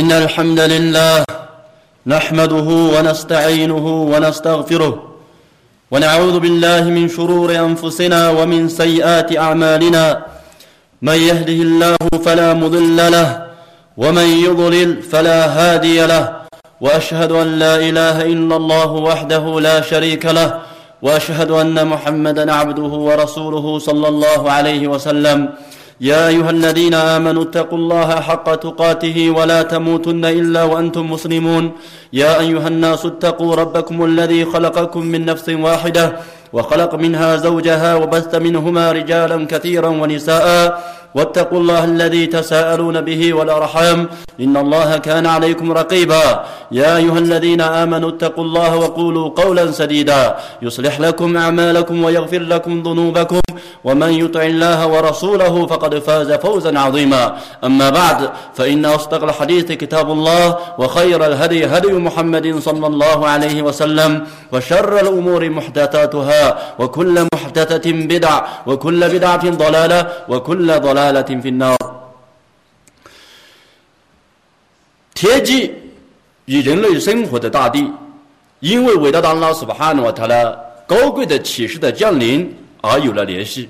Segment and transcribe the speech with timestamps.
[0.00, 1.24] إن الحمد لله
[2.06, 4.94] نحمده ونستعينه ونستغفره
[5.90, 10.04] ونعوذ بالله من شرور أنفسنا ومن سيئات أعمالنا.
[11.02, 13.28] من يهده الله فلا مضل له
[13.96, 16.24] ومن يضلل فلا هادي له
[16.80, 20.60] وأشهد أن لا إله إلا الله وحده لا شريك له
[21.02, 25.38] وأشهد أن محمدا عبده ورسوله صلى الله عليه وسلم.
[26.02, 31.64] يا أيها الذين آمنوا اتقوا الله حق تقاته ولا تموتن إلا وأنتم مسلمون.
[32.12, 36.12] يا أيها الناس اتقوا ربكم الذي خلقكم من نفس واحدة
[36.52, 40.46] وخلق منها زوجها وبث منهما رجالا كثيرا ونساء
[41.14, 44.08] واتقوا الله الذي تساءلون به والأرحام
[44.40, 46.44] إن الله كان عليكم رقيبا.
[46.72, 50.36] يا أيها الذين آمنوا اتقوا الله وقولوا قولا سديدا.
[50.62, 53.40] يصلح لكم أعمالكم ويغفر لكم ذنوبكم.
[53.84, 57.36] ومن يطع الله ورسوله فقد فاز فوزا عظيما.
[57.64, 64.26] أما بعد فإن أصدق الحديث كتاب الله وخير الهدي هدي محمد صلى الله عليه وسلم
[64.52, 71.77] وشر الأمور محدثاتها وكل محدثة بدع وكل بدعة ضلالة وكل ضلالة في النار
[75.13, 75.73] 贴记
[76.45, 77.91] 与人类生活的大地，
[78.59, 83.67] 因为伟大的安拉斯巴哈诺瓦塔拉高贵的启示的降临而有了联系。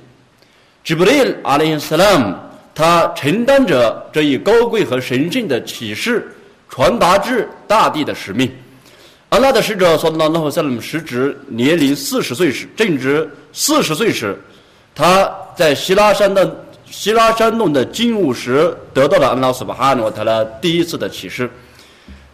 [0.84, 1.12] 吉布利
[1.44, 2.36] 阿里斯拉姆，
[2.76, 6.31] 他承担着这一高贵和神圣的启示
[6.70, 8.52] 传达至大地的使命。
[9.30, 14.38] 阿拉的使者说：“拉拉和塞勒姆时值年龄四十岁时，正值四十岁时，
[14.95, 16.45] 他在希拉山的
[16.93, 21.51] 希拉山洞的静物时，得到了安拉斯巴哈诺塔拉第一次的启示。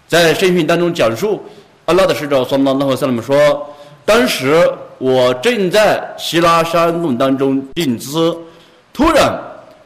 [0.09, 1.41] 在圣训当中讲述，
[1.85, 3.73] 阿拉的使者说：“拉拉和塞勒姆说，
[4.05, 8.37] 当时我正在希拉山洞当中静思，
[8.93, 9.33] 突然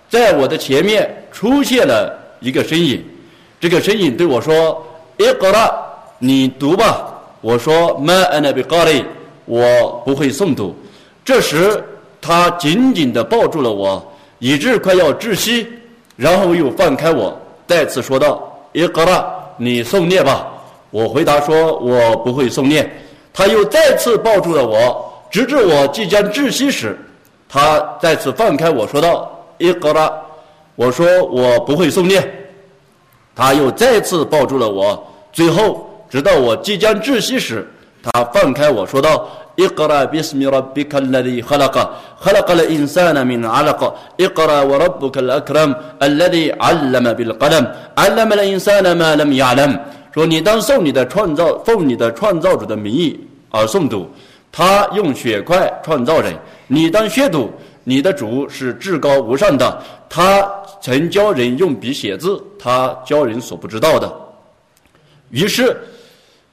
[0.09, 3.05] 在我的前面出现了一个身影，
[3.61, 4.83] 这个身影对我说
[5.19, 5.71] ：‘伊格拉。’”
[6.19, 9.05] 你读吧，我说 ma ana bi qari，
[9.45, 10.75] 我不会诵读。
[11.25, 11.83] 这时
[12.21, 14.12] 他紧紧地抱住了我，
[14.43, 15.69] 以致快要窒息，
[16.17, 19.25] 然后又放开我，再次说道：“iqra，
[19.57, 20.49] 你诵念吧。”
[20.91, 22.91] 我回答说：“我不会诵念。”
[23.33, 26.99] 他又再次抱住了我，直至我即将窒息时，
[27.49, 30.13] 他再次放开我说道：“iqra。”
[30.75, 32.29] 我说：“我不会诵念。”
[33.37, 35.01] 他又再次抱住了我，
[35.33, 35.89] 最后。
[36.11, 37.67] 直到我即将窒息时，
[38.04, 41.76] 他放开我说道：“اقرأ باسم ربك الذي خلق
[42.20, 43.82] خلق الإنسان من علق
[44.20, 47.64] اقرأ وربك الأكرم الذي علم بالقلم
[47.98, 49.80] علم الإنسان ما لم يعلم。”
[50.14, 54.08] 说你当受你的创造，奉你的创造主的名义而诵读。
[54.52, 56.34] 他用血块创造人，
[56.68, 57.52] 你当宣读。
[57.84, 60.48] 你的主是至高无上的，他
[60.82, 64.10] 曾教人用笔写字，他教人所不知道的。
[65.32, 65.76] 于是。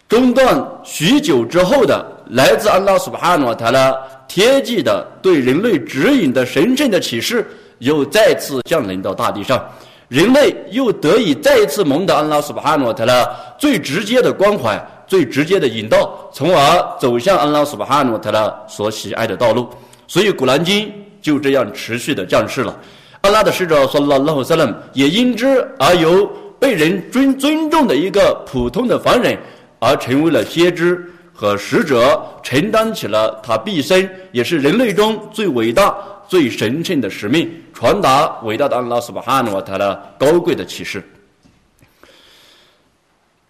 [0.09, 3.95] 中断许久之后的来自安拉苏巴哈诺塔拉
[4.27, 7.47] 贴记的对人类指引的神圣的启示
[7.77, 9.63] 又再次降临到大地上，
[10.07, 13.23] 人类又得以再次蒙得安拉苏巴哈诺塔拉
[13.59, 19.69] 最直接的关怀、最直接的引导，从而走向安拉苏巴哈诺塔拉所喜爱的道路。
[20.07, 22.75] 所以，古兰经就这样持续的降世了。
[23.21, 26.27] 安拉的使者说：“拉拉和萨勒也因之而由
[26.59, 29.37] 被人尊尊重的一个普通的凡人。”
[29.79, 31.03] 而成为了先知
[31.33, 35.95] 和使者，承担起了他毕生也是人类中最伟大、
[36.27, 41.01] 最神圣的使命，传达伟大的安拉斯巴哈努瓦塔的高贵的启示。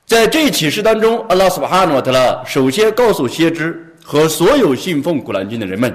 [0.05, 5.91] 在这启示当中，安拉斯巴哈努瓦塔拉首先告诉先知和所有信奉古兰经的人们：“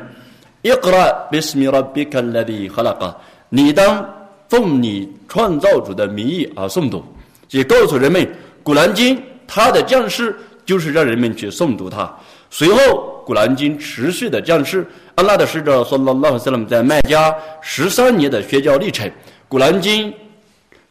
[0.62, 3.16] 伊格拉比斯米拉比卡拉迪哈拉嘎，
[3.49, 4.05] 你当
[4.49, 7.05] 奉你创造主的名义而诵读。”
[7.51, 8.28] 也告诉人们，
[8.65, 9.16] 古兰经。
[9.47, 12.12] 他的降世就是让人们去诵读他。
[12.50, 12.77] 随后，
[13.27, 14.87] 《古兰经》持续的降世。
[15.16, 19.09] 安拉的使者说：“拉拉和塞勒姆在麦加十三年的宣教历程，
[19.49, 20.10] 《古兰经》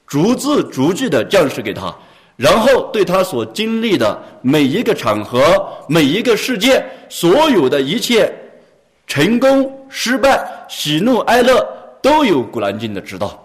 [0.05, 1.93] 逐字逐句的降世给他，
[2.35, 8.33] 然后对他所经历的每一个场合、每一个事件，所有的一切
[9.07, 11.65] 成功、失败、喜怒哀乐，
[12.01, 13.39] 都有《古兰经》的指导。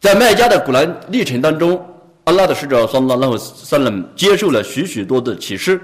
[0.00, 1.80] 在麦加的古兰历程当中。”
[2.24, 5.80] 阿拉的使者（桑拉拉和三人）接受了许许多的启示，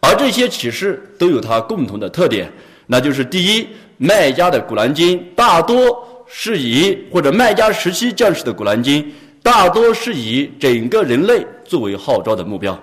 [0.00, 2.52] 而这些启示都有它共同的特点，
[2.86, 5.76] 那就是第一，麦加的古兰经大多
[6.26, 9.08] 是以或者麦加时期降世的古兰经
[9.40, 12.76] 大多是以整个人类作为号召的目标，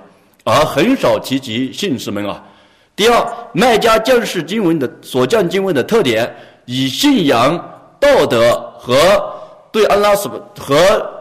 [0.46, 2.42] 而很少提及信士们啊。
[2.96, 6.34] 第二，麦加降世经文的所降经文的特点，
[6.66, 7.58] 以信仰、
[8.00, 8.96] 道德和
[9.70, 11.21] 对安拉斯和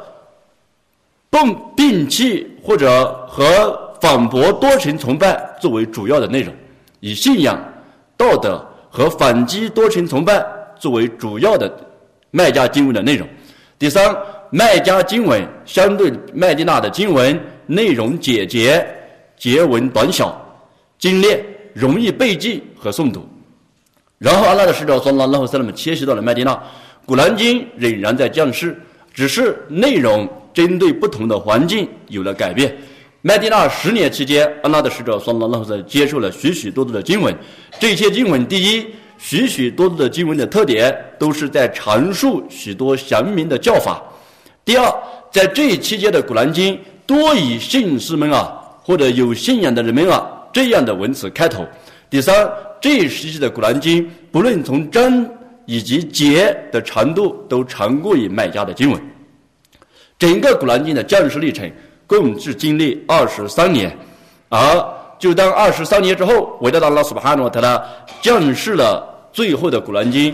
[1.31, 6.53] 并摒弃或者和反驳多神崇拜作为主要的内容，
[6.99, 7.57] 以信仰、
[8.17, 10.45] 道德和反击多神崇拜
[10.79, 11.73] 作为主要的
[12.33, 13.29] 卖家经文的内容。
[13.79, 14.15] 第三，
[14.51, 18.85] 卖家经文相对麦地那的经文内容简洁、
[19.37, 20.39] 结文短小、
[20.99, 21.43] 精炼，
[21.73, 23.27] 容易背记和诵读。
[24.19, 26.61] 然后，阿拉的使者从拉拉和塞勒姆迁徙到了麦地那，
[27.07, 28.79] 古兰经仍然在降世，
[29.15, 30.29] 只是内容。
[30.53, 32.77] 针对不同的环境有了改变。
[33.23, 37.35] 麦地那十年期间，安拉的使者桑拉拉在接受了许许多多的经文。
[37.79, 38.87] 这些经文，第一，
[39.19, 44.03] 许许多多的经文的特点都是在阐述许多祥明的教法；
[44.65, 44.91] 第二，
[45.31, 48.51] 在这一期间的古兰经多以信士们啊，
[48.83, 51.63] 或者有信仰的人们啊这样的文词开头；
[52.09, 52.51] 第三，
[52.81, 55.29] 这一时期的古兰经不论从章
[55.67, 58.99] 以及节的长度都长过于麦加的经文。
[60.21, 61.69] 整个《古兰经》的降世历程
[62.07, 63.91] 共是经历二十三年，
[64.51, 64.61] 而
[65.19, 67.83] 就当二十三年之后，伟大的拉苏巴哈诺特拉
[68.21, 69.03] 降世了
[69.33, 70.31] 最后的《古兰经》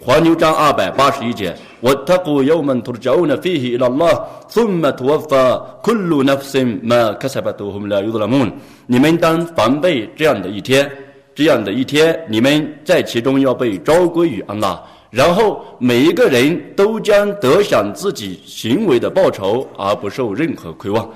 [0.00, 1.52] 黄牛章二百八十一节。
[1.80, 4.06] 我他古有门徒教呢，飞起了拉，
[4.48, 8.52] 从没托发，库鲁那夫森嘛，卡萨巴多后面了有的了门。
[8.86, 10.88] 你们当防备这样的一天，
[11.34, 14.80] 这样的一天，你们在其中要被召归于安拉。
[15.16, 21.10] 然后每一个人都将得享自己行为的报酬，而不受任何亏望。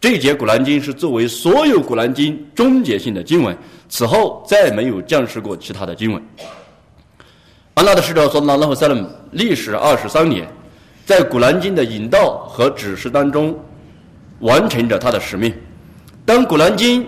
[0.00, 3.56] 这节古兰经是作为所有古兰经终结性的经文，
[3.88, 6.20] 此后再没有降世过其他的经文。
[7.74, 10.48] 安拉的使者说：“拉拉和塞勒姆历时二十三年，
[11.06, 13.56] 在古兰经的引导和指示当中，
[14.40, 15.54] 完成着他的使命。
[16.26, 17.06] 当古兰经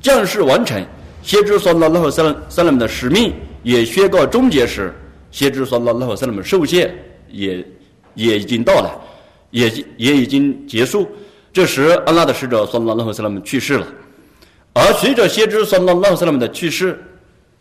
[0.00, 0.82] 降世完成，
[1.22, 3.30] 先知说拉拉和塞勒塞勒姆的使命
[3.62, 4.90] 也宣告终结时。”
[5.36, 6.96] 先知说：“拉拉和塞勒姆受限
[7.28, 7.62] 也
[8.14, 8.98] 也已经到了，
[9.50, 9.68] 也
[9.98, 11.06] 也已经结束。
[11.52, 13.86] 这时，安拉的使者说：‘拉拉和塞勒姆去世了。’
[14.72, 16.98] 而随着先知说：‘拉拉和塞勒姆的去世，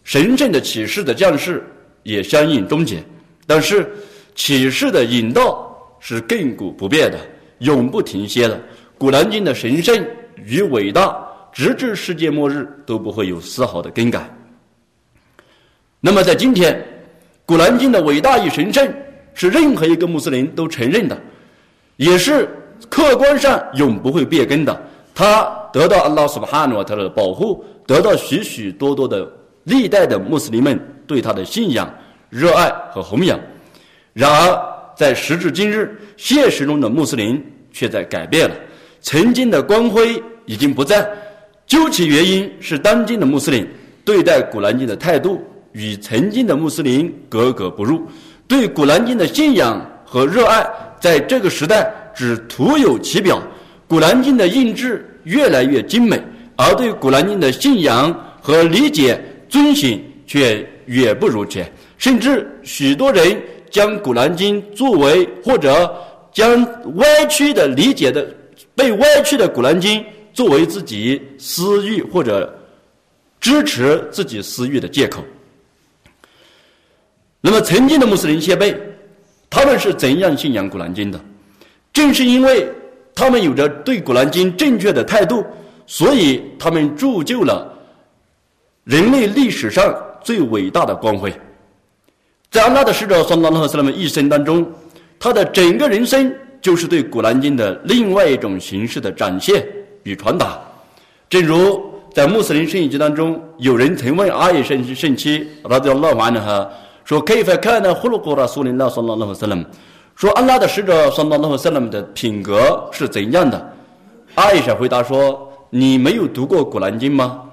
[0.05, 1.61] 神圣的启示的降世
[2.03, 3.03] 也相应终结。
[3.45, 3.91] 但是，
[4.35, 7.19] 启示的引导是亘古不变的，
[7.59, 8.57] 永不停歇的。
[8.97, 10.01] 古兰经的神圣
[10.37, 11.13] 与伟大，
[11.51, 14.33] 直至世界末日都不会有丝毫的更改。
[15.99, 16.73] 那么，在今天。”
[17.45, 18.91] 《古兰经》的伟大与神圣
[19.33, 21.15] 是任何一个穆斯林都承认的，
[21.97, 22.49] 也是
[22.89, 24.81] 客观上永不会变更的。
[25.13, 29.31] 他得到安拉苏巴哈诺特的保护，得到许许多多的
[29.63, 31.87] 历代的穆斯林们对他的信仰、
[32.29, 33.39] 热爱和弘扬。
[34.13, 34.59] 然而，
[34.97, 38.55] 在时至今日，现实中的穆斯林却在改变了，
[39.01, 41.07] 曾经的光辉已经不在。
[41.67, 43.67] 究其原因，是当今的穆斯林
[44.03, 45.43] 对待《古兰经》的态度。
[45.75, 48.01] 与曾经的穆斯林格格不入，
[48.47, 50.65] 对古兰经的信仰和热爱，
[51.01, 53.43] 在这个时代只徒有其表。
[53.85, 56.17] 古兰经的印制越来越精美，
[56.55, 61.69] 而对古兰经的信仰和理解遵循却远不如前。
[61.97, 63.37] 甚至许多人
[63.69, 65.93] 将古兰经作为或者
[66.31, 68.25] 将歪曲的理解的
[68.73, 70.01] 被歪曲的古兰经
[70.33, 72.57] 作为自己私欲或者
[73.41, 75.21] 支持自己私欲的借口。
[77.47, 78.75] 那么，曾经的穆斯林先辈，
[79.51, 81.21] 他们是怎样信仰《古兰经》的？
[81.93, 82.67] 正是因为
[83.13, 85.45] 他们有着对《古兰经》正确的态度，
[85.85, 87.71] 所以他们铸就了
[88.83, 91.31] 人类历史上最伟大的光辉。
[92.49, 94.67] 在安拉的使者（拉和斯拉们一生当中，
[95.19, 99.63] 他的整个人生就是对《古兰经》的另外一种形式的展现
[100.01, 100.59] 与传达。
[101.29, 106.67] 正如在穆斯林圣经当中，有人曾问阿耶圣圣妻拉迪拉瓦呢哈。
[107.05, 109.63] 说可以看呢，呼噜古拉苏林拉桑拉拉和塞勒姆，
[110.15, 113.73] 说安拉的使者桑拉拉和塞勒姆的品格是怎样的？
[114.33, 117.43] 阿伊莎回答说：“你没有读过古兰经吗？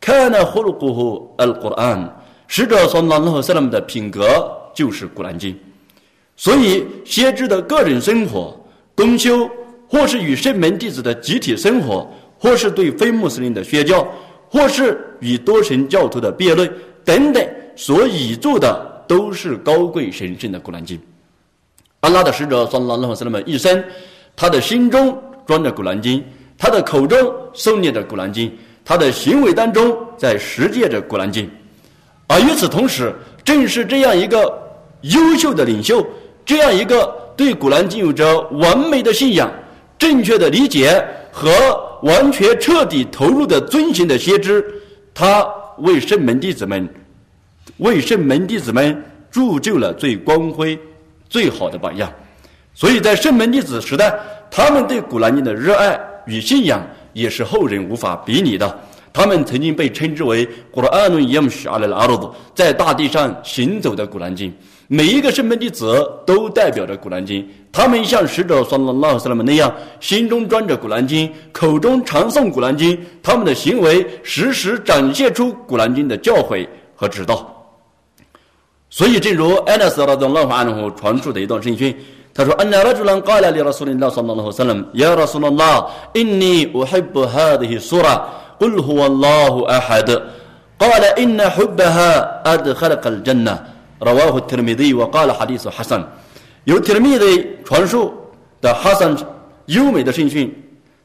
[0.00, 2.12] 看呢，呼噜古呼尔古兰，
[2.48, 4.26] 使者桑拉拉和塞勒姆的品格
[4.74, 5.56] 就是古兰经。
[6.34, 8.58] 所以，先知的个人生活、
[8.96, 9.48] 公修，
[9.88, 12.04] 或是与圣门弟子的集体生活，
[12.36, 14.04] 或是对非穆斯林的宣教，
[14.50, 16.68] 或是与多神教徒的辩论
[17.04, 20.98] 等等。”所倚著的都是高贵神圣的古兰经。
[22.00, 23.82] 安拉的使者说：“拉拉和斯拉们一生，
[24.34, 25.16] 他的心中
[25.46, 26.22] 装着古兰经，
[26.58, 28.52] 他的口中诵念着古兰经，
[28.84, 31.48] 他的行为当中在实践着古兰经。
[32.26, 34.52] 而与此同时，正是这样一个
[35.02, 36.04] 优秀的领袖，
[36.44, 37.06] 这样一个
[37.36, 39.48] 对古兰经有着完美的信仰、
[39.96, 41.48] 正确的理解和
[42.02, 44.64] 完全彻底投入的遵循的先知，
[45.14, 45.46] 他
[45.78, 46.88] 为圣门弟子们。”
[47.78, 50.78] 为圣门弟子们铸就了最光辉、
[51.28, 52.08] 最好的榜样，
[52.74, 54.14] 所以在圣门弟子时代，
[54.50, 54.70] 他。
[54.70, 56.80] 们对古兰经的热爱与信仰
[57.12, 58.78] 也是后人无法比拟的。
[59.12, 64.52] 他们曾经被称之为“古兰论耶姆什阿勒阿鲁”，在大地上行走的古兰经。
[64.86, 77.57] 每一个圣门弟子都代表着古兰经，他们像使者说了拉斯拉们那样，心中装着古兰经，口中常诵古兰经，他们的行为时时展现出古兰经的教诲和指导。
[78.90, 81.94] 所以，正如安纳斯拉宗拉法安传述的一段圣训，
[82.32, 88.26] 他说：“安纳拉朱兰盖拉里拉苏林拉拉和萨拉姆，亚拉苏拉拉，因尼乌黑布哈的希苏拉，
[88.58, 90.22] 古鲁瓦拉胡阿哈德，
[90.78, 93.58] 盖拉因那胡巴哈阿德哈拉格真呐。”
[94.00, 96.02] 拉瓦和提尔米德我告了哈迪斯哈桑，
[96.64, 97.26] 由提尔米德
[97.64, 98.14] 传述
[98.60, 99.16] 的哈桑
[99.66, 100.50] 优美的圣训，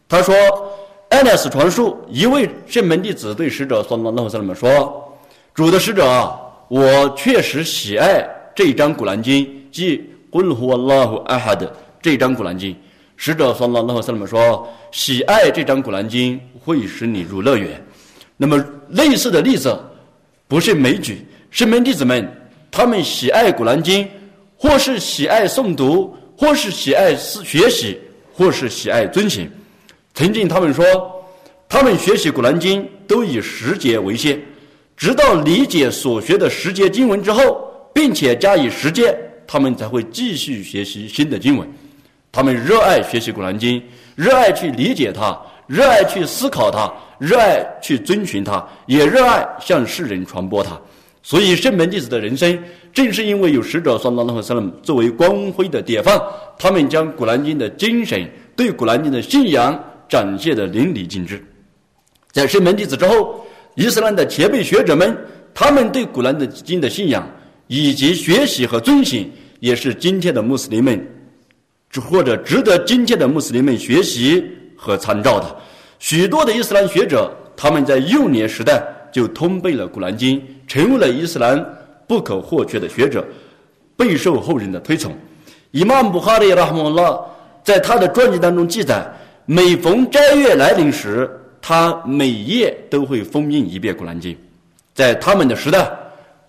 [0.08, 0.34] 他说
[1.10, 5.14] ：“安纳斯传述一位圣门弟子对使者说了那和萨说，
[5.56, 6.34] 主的使者，
[6.68, 12.76] 我确实喜爱这一章古兰经，即古鲁和拉胡阿哈的这一章古兰经。
[13.16, 17.82] 使者说了那和萨说，喜爱这张古兰经会使你入乐园。
[18.38, 19.78] 那么类似的例子
[20.48, 22.28] 不是枚举，圣门弟子们。”
[22.76, 24.10] 他们喜爱古兰经，
[24.58, 28.00] 或是喜爱诵读，或是喜爱学习，
[28.34, 29.48] 或是喜爱遵循。
[30.16, 30.84] 曾经他们说，
[31.70, 34.42] 他们学习古兰经都以十节为限，
[34.96, 41.68] 直到理解所学的十节经文之后，并且加以实践，他们才会继续学习新的经文。
[42.32, 43.82] 他们热爱学习古兰经，
[44.16, 50.80] 热爱去理解它，热爱去思考它，热爱去遵循它，也热爱向世人传播它。
[51.22, 52.58] 所以，圣门弟子的人生，
[52.92, 56.22] 正是因为有使者（算拉拉和萨勒）作为光辉的典范，
[56.58, 61.42] 他们将古兰经的精神、对古兰经的信仰展现的淋漓尽致。
[62.32, 65.18] 在圣门弟子之后，伊斯兰的前辈学者们，
[65.54, 67.28] 他们对古兰的经的信仰
[67.68, 71.08] 以及学习和遵循，也是今天的穆斯林们，
[72.10, 74.44] 或者值得今天的穆斯林们学习
[74.76, 75.56] 和参照的。
[76.00, 78.84] 许多的伊斯兰学者，他们在幼年时代。
[79.14, 81.64] 就通背了《古兰经》，成为了伊斯兰
[82.08, 83.24] 不可或缺的学者，
[83.96, 85.16] 备受后人的推崇。
[85.70, 87.16] 伊玛目布哈里拉哈姆拉
[87.64, 89.08] 在他的传记当中记载，
[89.46, 91.30] 每逢斋月来临时，
[91.66, 94.34] 他每夜都会封印一遍《古兰经》。
[94.94, 95.80] 在他们的时代，《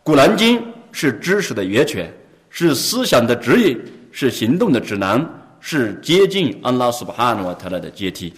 [0.02, 0.58] 古兰经》
[0.90, 2.12] 是知识的源泉，
[2.50, 3.80] 是思想的指引，
[4.10, 5.24] 是行动的指南，
[5.60, 8.34] 是接近安拉苏巴哈努瓦特拉的阶梯。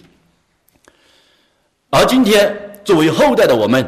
[1.89, 3.83] 而今天，作为后代的我们。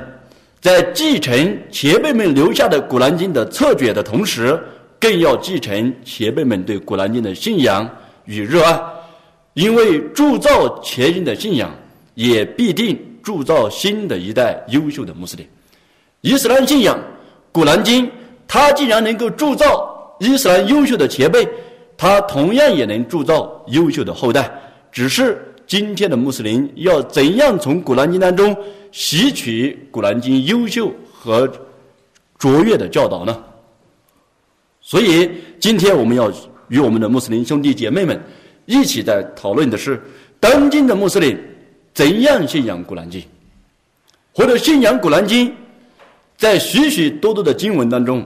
[0.62, 4.62] 在继承前辈们留下的《古兰经》的册卷的同时，
[5.00, 7.90] 更要继承前辈们对《古兰经》的信仰
[8.26, 8.82] 与热爱，
[9.54, 11.74] 因为铸造前人的信仰，
[12.16, 15.48] 也必定铸造新的一代优秀的穆斯林。
[16.22, 16.98] 伊斯兰信仰
[17.52, 18.06] 《古兰经》，
[18.48, 21.48] 它既然能够铸造伊斯兰优秀的前辈，
[21.98, 24.52] 它同样也能铸造优秀的后代。
[24.92, 28.56] 只是今天的穆斯林要怎样从《古兰经》当中？
[28.92, 31.48] 吸取《古兰经》优秀和
[32.40, 33.44] 卓越的教导呢？
[34.82, 36.32] 所以，今天我们要
[36.70, 38.20] 与我们的穆斯林兄弟姐妹们
[38.66, 40.02] 一起在讨论的是：
[40.40, 41.38] 当今的穆斯林
[41.94, 43.22] 怎样信仰《古兰经》，
[44.34, 45.48] 或者信仰《古兰经》？
[46.38, 48.26] 在许许多多的经文当中，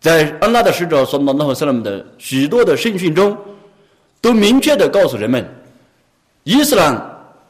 [0.00, 3.36] 在安拉的使者说：“拉纳和萨拉姆的许多的圣训中，
[4.20, 5.44] 都明确的告诉人们：
[6.44, 6.94] 伊斯兰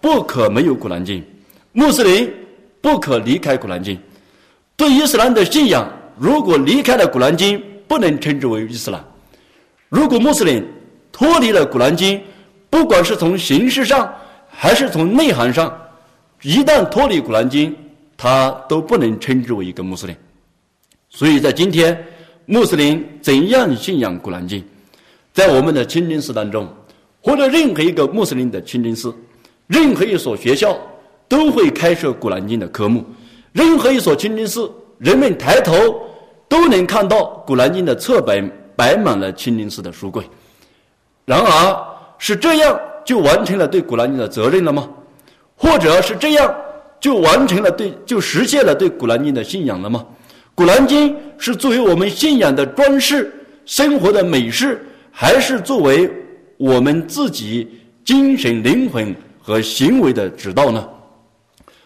[0.01, 1.21] 不可没有《古兰经》，
[1.73, 2.31] 穆斯林。”
[2.81, 3.97] 不可离开《古兰经》。
[4.77, 9.05] 对伊斯兰的信仰，如果离开了《古兰经》，不能称之为伊斯兰。
[9.89, 10.65] 如果穆斯林
[11.11, 12.17] 脱离了《古兰经》，
[12.71, 14.09] 不管是从形式上
[14.61, 15.73] 还是从内涵上，
[16.43, 17.71] 一旦脱离《古兰经》，
[18.17, 20.17] 他都不能称之为一个穆斯林。
[21.09, 21.97] 所以在今天，
[22.45, 24.61] 穆斯林怎样信仰《古兰经》？
[25.33, 26.69] 在我们的清真寺当中，
[27.21, 29.15] 或者任何一个穆斯林的清真寺，
[29.69, 30.77] 任何一所学校。
[31.31, 33.05] 都会开设《古兰经》的科目，
[33.53, 35.75] 任何一所清真寺，人们抬头
[36.49, 40.25] 都能看到《古兰经》的册本摆满了清真寺的书柜。
[41.27, 41.87] 然而，
[42.17, 44.90] 是这样就完成了对《古兰经》的责任了吗？
[45.56, 46.54] 或者是这样
[47.00, 50.04] 就完成了对就实现了对《古兰经》的信仰了吗？《
[50.56, 53.32] 古兰经》是作为我们信仰的装饰、
[53.66, 56.10] 生活的美饰，还是作为
[56.58, 57.68] 我们自己
[58.06, 60.88] 精神、灵魂和行为的指导呢？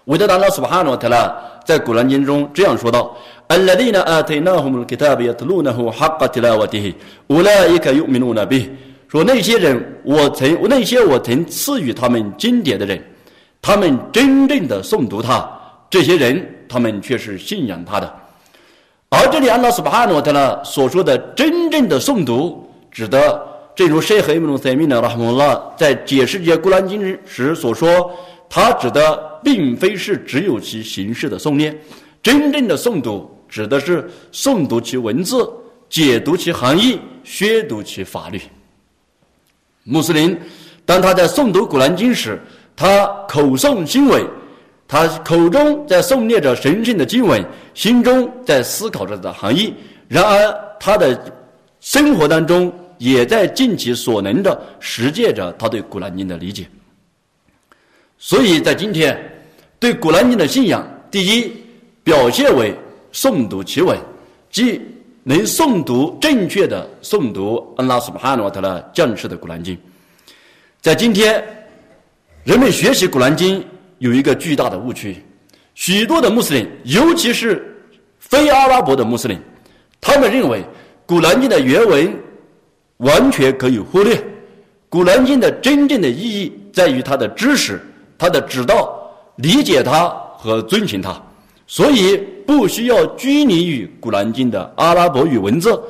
[0.06, 3.12] 韦德达拉苏巴哈诺特拉在古兰经中这样说道：“
[3.50, 6.94] الذين آتيناهم الكتاب يتلونه حق تلاوته
[7.30, 8.70] أولئك يؤمنون به。”
[9.13, 12.99] 说那些人，我曾那些我曾赐予他们经典的人，
[13.61, 15.47] 他们真正的诵读它，
[15.91, 18.11] 这些人他们却是信仰他的。
[19.11, 28.11] 而这里安拉斯巴哈诺特呢所说的真正的诵读，指的正如谢赫伊姆塞米的拉姆拉在解释这些古兰经时所说，
[28.49, 31.79] 他指的并非是只有其形式的诵念，
[32.23, 35.47] 真正的诵读指的是诵读其文字、
[35.91, 38.41] 解读其含义、宣读其法律。
[39.85, 40.39] 穆斯林
[40.85, 42.41] 当他在诵读古兰经时，
[42.77, 44.25] 他口诵经文，
[44.87, 49.75] 他口中在诵念着神圣的经文，心中在思考着的含义。
[50.09, 51.19] 然而，他的
[51.81, 56.67] 生活当中也在尽其所能的实践着他对《古兰经》的理解。
[58.19, 59.19] 所以在今天，
[59.81, 61.53] 对《古兰经》的信仰，第一
[62.05, 62.75] 表现为
[63.13, 63.99] 诵读其文，
[64.51, 64.81] 即
[65.25, 69.77] 能诵读正确的诵读安拉苏巴哈诺特的降世的《古兰经》。
[70.81, 71.43] 在今天，
[72.43, 73.61] 人们学习《古兰经》
[73.99, 75.17] 有一个巨大的误区，
[75.77, 77.65] 许多的穆斯林，尤其是
[78.19, 79.39] 非阿拉伯的穆斯林。
[80.01, 80.59] 他们认为
[81.07, 82.13] 《古兰经》的原文
[82.97, 84.17] 完全可以忽略，
[84.89, 87.81] 《古兰经》的真正的意义在于它的知识、
[88.19, 88.93] 它的指导、
[89.37, 91.23] 理解它和遵循它，
[91.69, 95.81] 所以不需要拘泥于《古兰经》的阿拉伯语文字，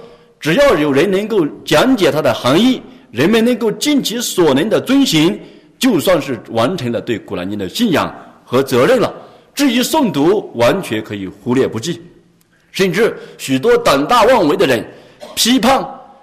[0.40, 2.80] 只要有人能够讲解它的含义，
[3.10, 5.38] 人们能够尽其所能的遵循，
[5.78, 9.12] 就算是完成了对《古兰经》的信仰和责任了。
[9.54, 12.00] 至于诵读，完全可以忽略不计。
[12.70, 14.82] 甚至许多胆大妄为的人，
[15.34, 15.78] 批判、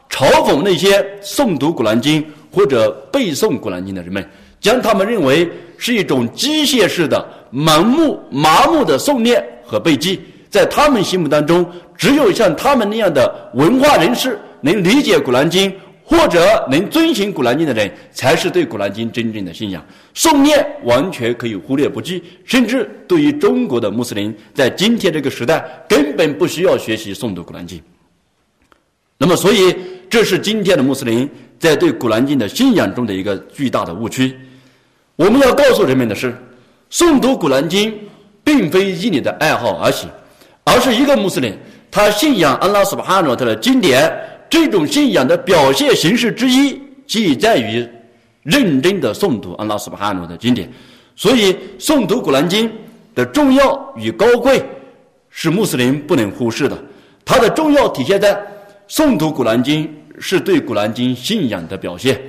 [0.09, 2.21] 嘲讽那些诵读《古兰经》
[2.51, 4.27] 或者背诵《古兰经》的人们，
[4.59, 10.19] 将他们认为是一种机械式的、盲目、麻木的诵念和背记。
[10.49, 11.63] 在他们心目当中，
[11.95, 15.71] 只有像他们那样的文化人士能理解《古兰经》。
[16.09, 19.85] 或者能遵循《古兰经》的人，才是对《古兰经》真正的信仰。
[20.15, 27.77] 诵念完全可以忽略不计，甚至对于中国的穆斯林，在今天这个时代，根本不需要学习诵读《古兰经》。
[29.19, 29.75] 那么，所以
[30.09, 34.35] 这是今天的穆斯林在对《古兰经》的信仰中的一个巨大的误区。
[35.15, 36.35] 我们要告诉人们的是，
[36.89, 37.91] 诵读《古兰经》
[38.49, 40.09] 并非依你的爱好而行，
[40.63, 41.55] 而是一个穆斯林
[41.91, 44.11] 他信仰安拉斯巴哈诺特的经典。
[44.49, 47.87] 这种信仰的表现形式之一，即在于
[48.41, 50.67] 认真的诵读安拉斯巴哈努的经典。
[51.15, 52.71] 所以，诵读古兰经
[53.13, 54.65] 的重要与高贵，
[55.29, 56.75] 是穆斯林不能忽视的。
[57.23, 58.35] 它的重要体现在
[58.89, 62.19] 诵读古兰经是对古兰经信仰的表现。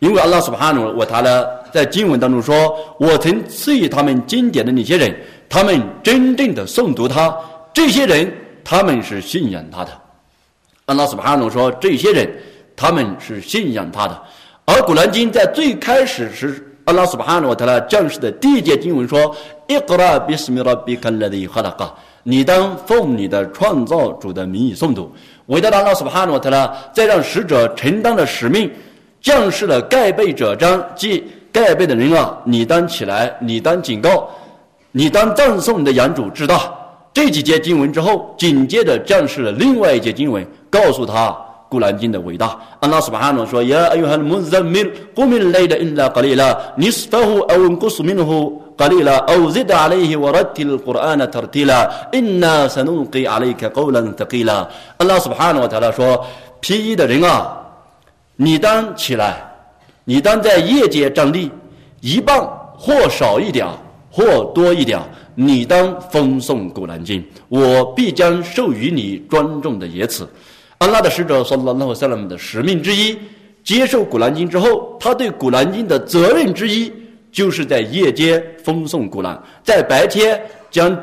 [0.00, 5.14] 因为阿拉斯巴哈努我他呢在经文当中说：“我曾赐予他们经典的那些人，
[5.48, 7.36] 他们真正的诵读它，
[7.74, 8.32] 这些人
[8.64, 9.90] 他们是信仰他的。”
[10.86, 12.30] 阿拉斯巴哈努说：“这些人，
[12.76, 14.22] 他们是信仰他的。
[14.64, 19.34] 而古兰经在最开始时，阿拉斯巴哈努他呢降世的第一节经文说
[19.66, 25.12] ：‘伊格拉比斯米拉比卡勒的哈拉嘎，你当奉你的创造主的名义诵读。’
[25.46, 28.70] 伟大的阿拉斯巴哈努他呢，在让使者承担的使命，
[29.20, 34.28] 降世了盖被者章，即盖被的人啊，你当起来，你当警告，
[34.92, 36.60] 你当赞颂你的养主之大。
[37.12, 41.30] 这几节经文之后，紧接着降世了另外一节经文。”告诉他
[41.70, 42.56] 《古兰经》的伟大。
[42.80, 56.22] 安拉斯巴哈诺说：“呀，哎呦，哈的穆斯米，古米来的因拉格里拉，尼斯法胡奥恩古苏米努胡格里拉，奥兹达阿里希瓦拉提尔古安纳特提拉，因那萨努给阿里克高兰特基拉。”安拉斯巴哈诺他来说
[56.60, 57.57] ：“披衣的人啊，
[58.40, 59.36] 你当起来，
[60.04, 61.50] 你当在夜间站立，
[62.00, 62.40] 一半
[62.76, 63.66] 或少一点，
[64.08, 65.00] 或多一点。”
[65.40, 70.28] 你当风诵古兰经，我必将授予你庄重的言辞。
[70.78, 73.16] 安拉的使者说了那萨拉姆的使命之一，
[73.62, 76.92] 接受古兰经之后，他对古兰经的责任之一，
[77.30, 80.40] 就是在夜间风诵古兰，在白天
[80.72, 80.96] 将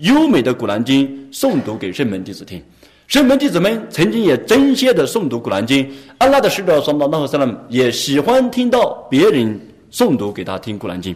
[0.00, 2.62] 优美的古兰经诵读给圣门弟子听。
[3.10, 5.84] 圣门弟子们曾经也争先的诵读古兰经，
[6.18, 11.12] 安拉的使者说了那萨拉姆也喜欢听到别人诵读给他听古兰经。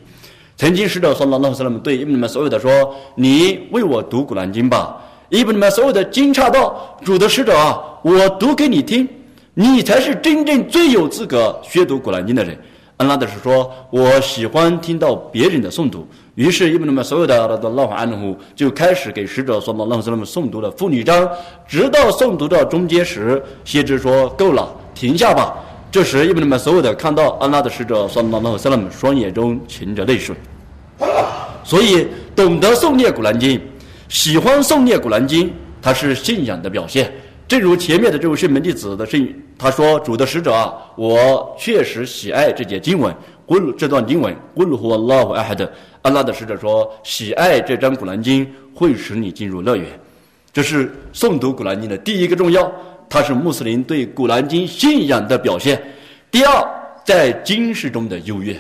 [0.56, 9.08] 曾经使者说：“拉拉斯拉姆对伊布尼们所有的说，你为我读古兰经吧。”伊布尼们所有的惊诧道：“主的使者啊，我读给你听，
[9.54, 12.58] 你才是真正最有资格宣读古兰经的人。”
[12.98, 16.04] 安拉的是说：“我喜欢听到别人的诵读。”
[16.34, 21.28] 于是伊布尼们所有的拉拉安努就开始给使者说：“拉拉斯拉姆诵读了妇女章，
[21.66, 25.54] 直到诵读到中间时，先知说：‘够了，停下吧。’”
[25.92, 30.34] 这时，伊布尼们所有的看到安拉的使者，算拉拉和萨拉姆双眼中噙着泪水。
[31.62, 33.60] 所以，懂得诵念古兰经，
[34.08, 37.12] 喜欢诵念古兰经，它是信仰的表现。
[37.46, 43.14] 正如前面的这位圣门弟子的圣，他说：“主的使者啊，我确实喜爱这节经文，
[43.46, 45.70] 古鲁这段经文，古鲁和拉和艾哈德。”
[46.02, 49.86] 安拉的使者说：“喜爱这张古兰经会使你进入乐园。”
[50.52, 52.70] 这是诵读古兰经的第一个重要。
[53.08, 55.80] 它是穆斯林对《古兰经》信仰的表现。
[56.30, 56.64] 第二，
[57.04, 58.56] 在经世中的优越。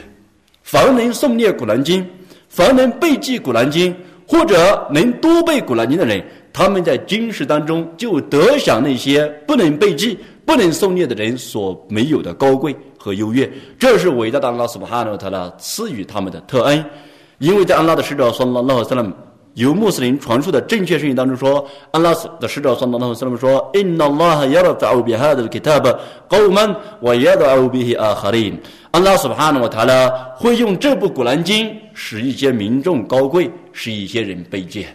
[0.62, 2.06] 凡能诵念古兰经，
[2.48, 3.94] 凡能背记古兰经，
[4.26, 13.50] 或者能多背古兰经的人，他们在经世当中就得享那些不能背记、不能诵念的人所没有的高贵和优越。
[13.78, 16.82] 这是伟大的安拉苏巴哈诺特拉赐予他们的特恩，
[17.38, 19.12] 因为在安拉的使者说：“拉拉和萨拉姆。”
[19.54, 25.96] 由穆斯林传述的正确声音当中说，安拉的使者说：“那那什么说？Inna Allah yarfa'u bihadal kitab
[26.28, 28.58] qawman wa yad'u bihi akharin。”
[28.90, 34.88] 安拉斯巴哈诺塔拉会用这部古兰经使一些民众高贵，使一些人卑贱。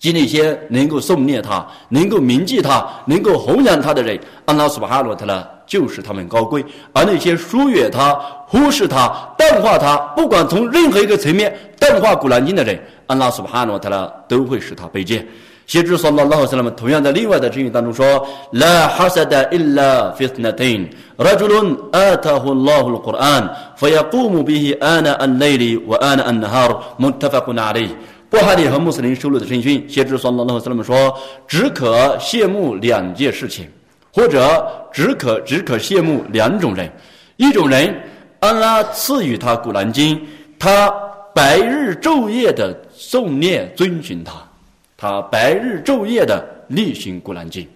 [0.00, 6.60] 即那些能够诵念他、能够铭记他、能够弘扬他的人，安拉斯巴哈诺塔拉就是他们高贵；
[6.92, 8.12] 而那些疏远他、
[8.48, 9.06] 忽视他、
[9.38, 12.76] 淡化他，不管从任何一个层面淡化古兰经的人。
[13.06, 15.24] 安拉苏巴哈诺他拉都会使他卑贱。
[15.66, 27.54] 先知说：“拉拉和萨拉们同样在另外的经语当中说：‘La hasada illa fitnatin rajulun atahu Allahul Quran fiyqum bihi ana al-layli wa ana al-nahar muttafaqun
[27.54, 27.88] alayh。’
[28.28, 33.68] 布哈里和穆斯林收录的圣训，先知说：‘拉拉和萨拉们说，只可羡慕两件事情，
[34.12, 36.90] 或者只可只可羡慕两种人。
[37.36, 37.94] 一种人，
[38.40, 40.20] 安拉赐予他古兰经，
[40.58, 40.90] 他
[41.34, 44.34] 白日昼夜的。’诵念遵循他，
[44.94, 47.66] 他白日昼夜的例行古兰经，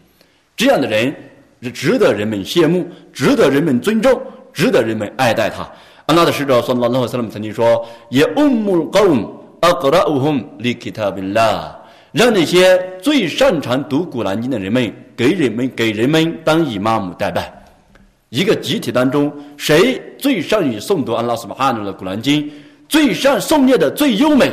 [0.54, 1.12] 这样的人
[1.62, 4.20] 是值得人们羡慕，值得人们尊重，
[4.52, 5.66] 值得人们爱戴他。
[6.04, 9.00] 安拉的使者说：“拉拉萨拉姆曾经说，也乌木高
[9.60, 11.74] 阿格拉乌洪里基塔宾拉，
[12.12, 17.52] 让那些最擅长读古兰经的人们给人们给人们当以妈姆代拜。
[18.30, 22.50] 一个集体当中，谁最善于诵读安拉斯巴哈努的古兰经，
[22.88, 24.52] 最善诵念的最优美。”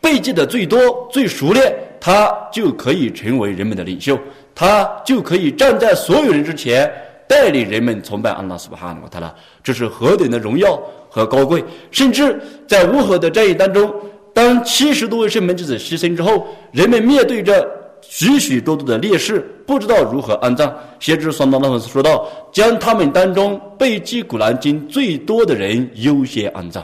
[0.00, 0.78] 背记的最多、
[1.10, 4.16] 最熟练，他就可以成为人们的领袖，
[4.54, 6.88] 他就可以站在所有人之前，
[7.26, 9.34] 带领人们崇拜安拉苏巴哈纳塔拉。
[9.60, 11.64] 这是何等的荣耀和高贵！
[11.90, 13.92] 甚至在乌合的战役当中，
[14.32, 17.68] 当七十多位圣门之子牺牲之后，人们面对着
[18.08, 20.74] 许许多多的烈士，不知道如何安葬。
[20.98, 26.82] 先知双刀那斯说道：“将他们当中背记古兰经最多的人优先安葬，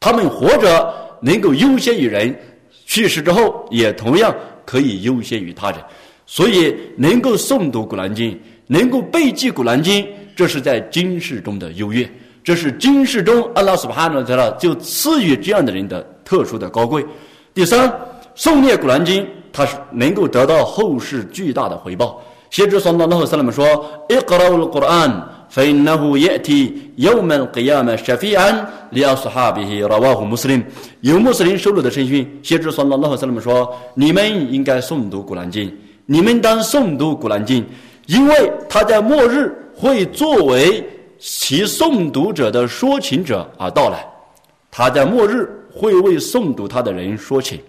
[0.00, 2.38] 他们活着。”能够优先于人，
[2.84, 4.32] 去世之后也同样
[4.66, 5.80] 可以优先于他人，
[6.26, 12.08] 所以能够诵读古兰经，能够背记古兰经，这是在经世中的优越，
[12.44, 17.04] 这是经世中阿拉斯巴哈诺在了就赐予这样的人的特殊的高贵。
[17.54, 17.90] 第三，
[18.36, 22.21] 诵念古兰经，他是能够得到后世巨大的回报。
[22.49, 30.63] 先知算到那后萨拉们说：“伊格拉乌古兰。” فإنه يأتي يوم القيامة شفيعا لأصحابه رواه مسلم
[31.01, 35.69] 有穆斯林收录的圣训，先知算拉拉和萨拉们说：“你们应该诵读古兰经，
[36.05, 37.65] 你们当诵读古兰经，
[38.05, 40.81] 因为他在末日会作为
[41.19, 44.07] 其诵读者的说情者而到来。
[44.71, 47.59] 他在末日会为诵读他的人说情。”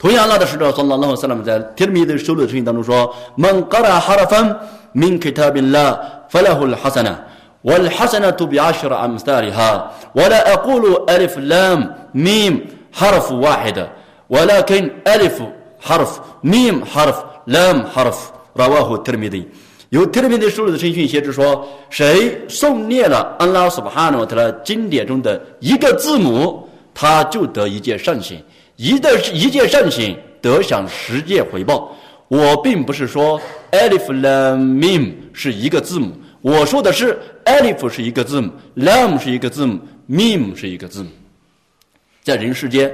[0.00, 4.60] 同样，拉的使者算拉拉和萨拉们在提米的收录的圣训当中说：“من قرأ حرفا
[4.94, 5.98] من كتاب الله
[6.30, 7.24] فله الحسنة
[7.64, 13.88] والحسنة بعشر أمثالها ولا أقول ألف لام ميم حرف واحد
[14.28, 15.42] ولكن ألف
[15.80, 19.44] حرف ميم حرف لام حرف رواه الترمذي
[19.90, 28.42] 有特别的书里的圣训写着说，谁诵念了安拉苏巴哈诺特的经典中的一个字母，他就得一件善行，
[28.81, 31.95] 一的一件善行得享十件回报。
[32.27, 33.39] 我并不是说
[33.71, 36.11] alif lam mim 是一个字母。
[36.41, 37.15] 我说的是
[37.45, 41.09] ，alif 是一个字母，lam 是一个字母，mim 是一个字母。
[42.23, 42.91] 在人世间，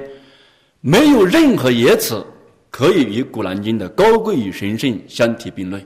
[0.82, 2.22] 没有任何言辞
[2.70, 5.82] 可以与《古兰经》的高贵与神圣相提并论。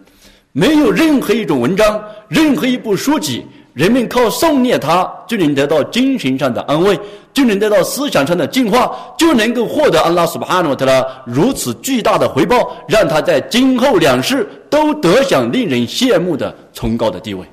[0.52, 7.00] 没有任何一种文章，任何一部书籍，人们靠诵念它就能得到精神上的安慰，
[7.34, 17.46] 就能得到思想上的净化，就能够获得安拉苏巴诺特拉如此巨大的回报，让他在今后两世都得享令人羡慕的崇高的地位。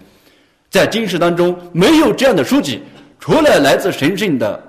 [0.71, 2.81] 在今世当中，没有这样的书籍，
[3.21, 4.61] 除了来自神圣的，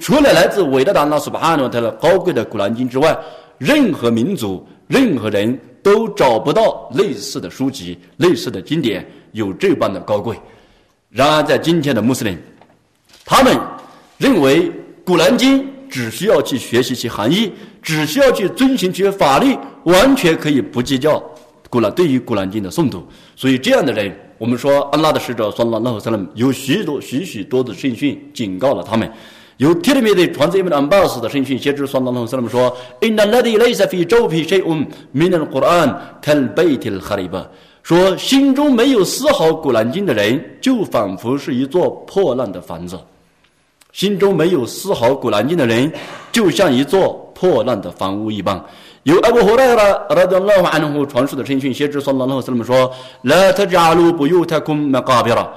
[0.00, 3.16] 除了来自伟大的安拉苏巴诺特拉高贵的古兰经之外，
[3.58, 5.58] 任何民族、任何人。
[5.86, 10.36] 都找不到类似的书籍、类似的经典有这般的高贵。
[11.16, 12.36] 然而，在今天的穆斯林，
[13.24, 13.58] 他们
[14.18, 14.68] 认为
[15.02, 17.50] 《古兰经》只需要去学习其含义，
[17.80, 21.18] 只需要去遵循其法律，完全可以不计较
[21.70, 23.02] 古兰对于《古兰经》的诵读。
[23.34, 29.10] 所以，这样的人，我们说，安拉的使者（算拉拉和萨拉姆）有许多、许许多的圣训警告了他们。
[29.56, 37.46] 有提里面的传自一本安巴斯的圣训，先知算当中说了说：“Inna ladi laysa fi jawfi shay'un min al-Qur'an kal bayt al-kharib。”
[37.85, 42.97] 说心中没有丝毫古兰经的人，就仿佛是一座破烂的房子；
[43.91, 45.91] 心中没有丝毫古兰经的人，
[46.31, 48.63] 就像一座破烂的房屋一般。
[49.03, 55.49] 有阿布胡莱拉拉德拉瓦安努传述的圣训，先知说：“拉拉斯拉姆说，拉特加鲁不犹太空麦加比拉。”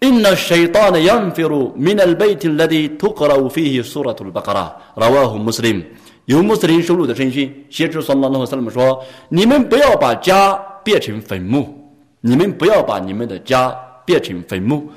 [0.00, 5.82] إن الشيطان ينفر من البيت الذي تقرأ فيه سورة البقرة رواه مسلم
[6.26, 11.73] 由穆斯林收录的圣训，先知说：“拉拉斯拉姆说，你们不要把家 变成坟墓，
[12.21, 14.89] 你们不要把你们的家变成坟墓，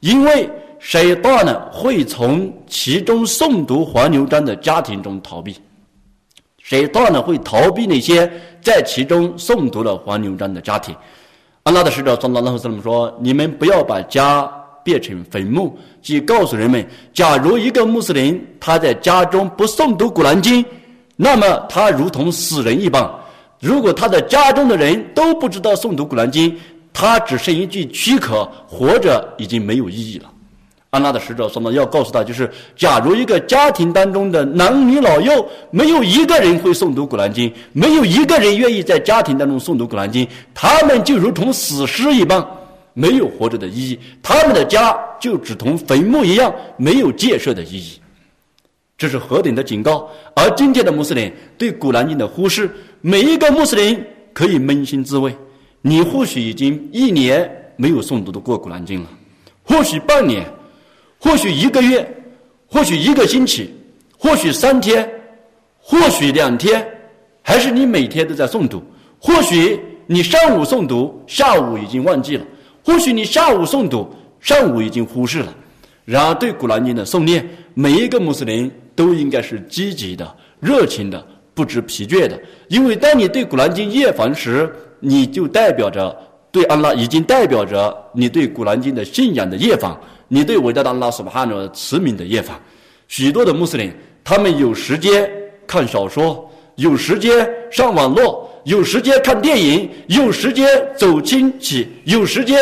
[0.00, 5.56] 因为谁大呢会从其中诵读黄牛章的家庭中逃避，
[6.58, 8.30] 谁大呢会逃避那些
[8.60, 10.94] 在其中诵读了黄牛章的家庭。”
[11.64, 14.46] 安拉的使者（从拉拉和斯拉姆）说：“你们不要把家
[14.82, 20.62] 变成坟墓。”即告诉人们，假如一个穆斯林他在家中不诵读古兰经，
[21.16, 23.10] 那么他如同死人一般。
[23.64, 26.54] 如果他的家中的人都不知道诵读古兰经，
[26.92, 30.30] 他只剩一句躯壳，活着已经没有意义了。
[30.90, 42.46] 安拉的使者说呢，要告诉他，就是假如一个家庭当中的男女老幼没有一个人会诵读古兰经，没有一个人愿意在家庭当中诵读古兰经，他们就如同死尸一般，
[42.92, 43.98] 没有活着的意义。
[44.22, 47.98] 他们的家就只同坟墓一样，没有建设的意义。
[48.98, 50.06] 这是何等的警告！
[50.36, 52.70] 而今天的穆斯林对古兰经的忽视，
[53.06, 55.30] 每一个穆斯林可以扪心自问：
[55.82, 59.08] 你或许已经一年没有诵读的过古兰经了，
[59.62, 60.42] 或许半年。
[61.18, 62.24] 或许一个月，
[62.66, 63.70] 或许一个星期，
[64.16, 65.06] 或许三天，
[65.78, 66.82] 或许两天，
[67.42, 68.82] 还是你每天都在诵读？
[69.18, 72.44] 或许你上午诵读，下午已经忘记了；
[72.82, 75.54] 或许你下午诵读，上午已经忽视了。
[76.06, 82.38] 然而，对古兰经的诵念，每一个穆斯林都应该是积极的、热情的、不知疲倦的。
[82.68, 86.14] 因为当你对古兰经厌烦时，你就代表着
[86.50, 89.96] 对安拉已经代表着你对古兰经的信仰的厌烦。
[90.26, 92.58] 你对伟大的拉斯巴哈诺慈悯的厌烦，
[93.08, 93.92] 许多的穆斯林，
[94.24, 95.30] 他们有时间
[95.66, 102.58] 看小说，有时间上网络，有时间看电影，有时间走亲戚，有时间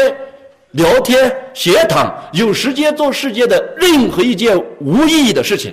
[0.73, 5.73] 聊天闲谈，有时间做世界的任何一件无意义的事情，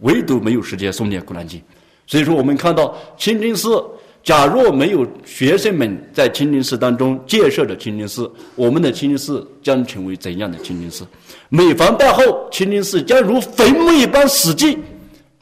[0.00, 1.60] 唯独没有时间诵念古兰经。
[2.06, 3.82] 所以说，我们看到清真寺。
[4.24, 11.04] 假若没有学生们在清真寺当中建设着清真寺，我们的清真寺将成为怎样的清真寺？
[11.48, 14.78] 每逢拜后，清真寺将如坟墓一般死寂，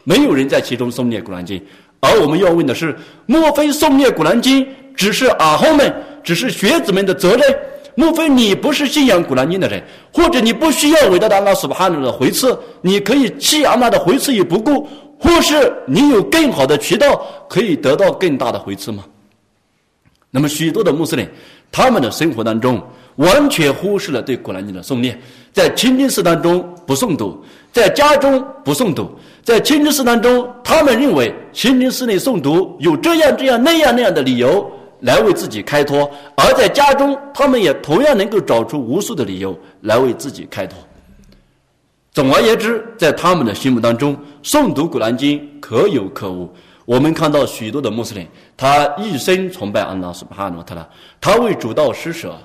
[0.04, 1.62] 没有人在其中诵念古兰经。
[2.00, 2.96] 而我们要问的是：
[3.26, 5.94] 莫非诵念古兰经只是阿訇们、
[6.24, 7.42] 只是学子们的责任？
[7.96, 12.58] 莫非你不是信仰古兰经的人，或者你不需要伟大的阿拉斯巴哈的回赐？
[12.80, 14.88] 你可以弃阿拉的回赐于不顾？
[15.20, 19.04] 或是你有更好的渠道可以得到更大的回赐吗？
[20.30, 21.28] 那么许多的穆斯林，
[21.70, 22.80] 他们的生活当中
[23.16, 25.20] 完全忽视了对古兰经的诵念，
[25.52, 29.10] 在清真寺当中不诵读，在家中不诵读，
[29.42, 40.78] 在清真寺当中，他们认为清真寺内诵读有这样这样那样那样的理由来为自己开脱，而在家中，他们也同样能够找出无数的理由来为自己开脱。
[42.20, 46.52] 总而言之，在他们的心目当中，诵读古兰经可有可无。
[46.84, 48.28] 我们看到许多的穆斯林，
[48.58, 50.86] 他一生崇拜安拉苏巴哈诺特拉，
[51.18, 52.36] 他为主道施舍，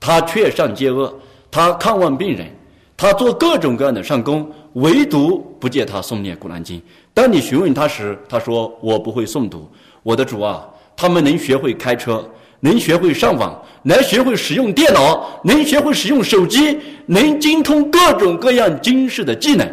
[0.00, 1.14] 他劝善戒恶，
[1.50, 2.50] 他看望病人，
[2.96, 6.80] 他做各种各样的善功，唯独不见他诵念古兰经。
[7.12, 9.70] 当你询问他时，他说：“我不会诵读。”
[10.02, 12.24] 我的主啊，他们能学会开车。
[12.60, 19.66] 能学会上网，能学会使用电脑，能学会使用手机，能精通各种各样军事的技能，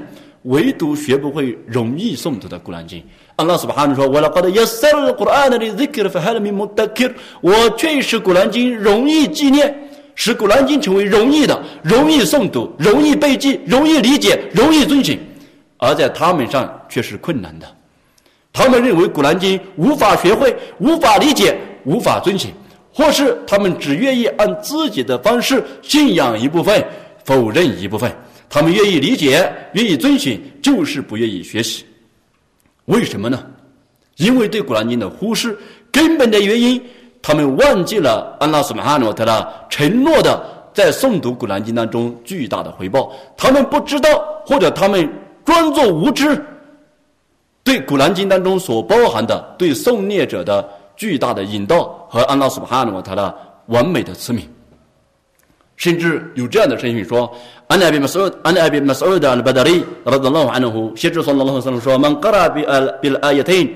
[0.43, 3.03] 唯独学不会容易诵读的古兰经。
[3.35, 4.31] 阿拉斯巴哈说：“我了，
[7.41, 15.19] 我却使古兰经容易纪念，使古兰经成为容易的、容易诵读、容易背记、容易理解、容易遵循，
[15.77, 17.67] 而在他们上却是困难的。
[18.53, 22.49] 他们认为古兰经无法学会、无法理解、无法遵循。”
[22.97, 26.83] 或是他们只愿意按自己的方式信仰一部分，
[27.23, 28.11] 否认一部分。
[28.49, 31.85] 他们愿意理解，愿意遵循，就是不愿意学习。
[32.85, 33.45] 为什么呢？
[34.15, 35.55] 因为对古兰经的忽视，
[35.91, 36.83] 根本的原因，
[37.21, 43.13] 他们忘记了安拉苏马哈诺特拉承诺的在诵读古兰经当中巨大的回报。
[43.37, 44.09] 他们不知道，
[44.43, 45.07] 或者他们
[45.45, 46.43] 装作无知，
[47.63, 50.67] 对古兰经当中所包含的对诵念者的。
[50.97, 53.35] 巨大的引导和安拉苏巴哈努他的
[53.67, 54.41] 完美的慈悯，
[55.75, 57.31] 甚至有这样的声音说
[57.67, 63.75] ：“安拉比马苏安拉比马苏的阿巴达里，拉德拉瓦努胡，先知说拉拉和说，曼格拉比阿比阿耶特因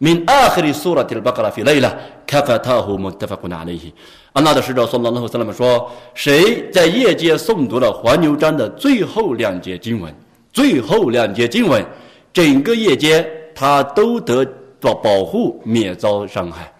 [0.00, 1.92] ，min akhir surah al-baqarah fi layla
[2.26, 3.92] kafatah muttafaqun alayhi。”
[4.32, 10.14] 安拉的使者说：“拉拉和萨拉们说，谁在夜间诵读了黄牛章的最后两节经文，
[10.52, 11.84] 最后两节经文，
[12.32, 14.46] 整个夜间他都得
[14.80, 16.72] 保保护，免遭伤害。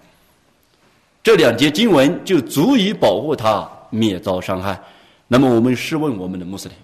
[1.22, 4.80] 这两节经文就足以保护他免遭伤害。
[5.28, 6.76] 那么，我们试问我们的穆斯林，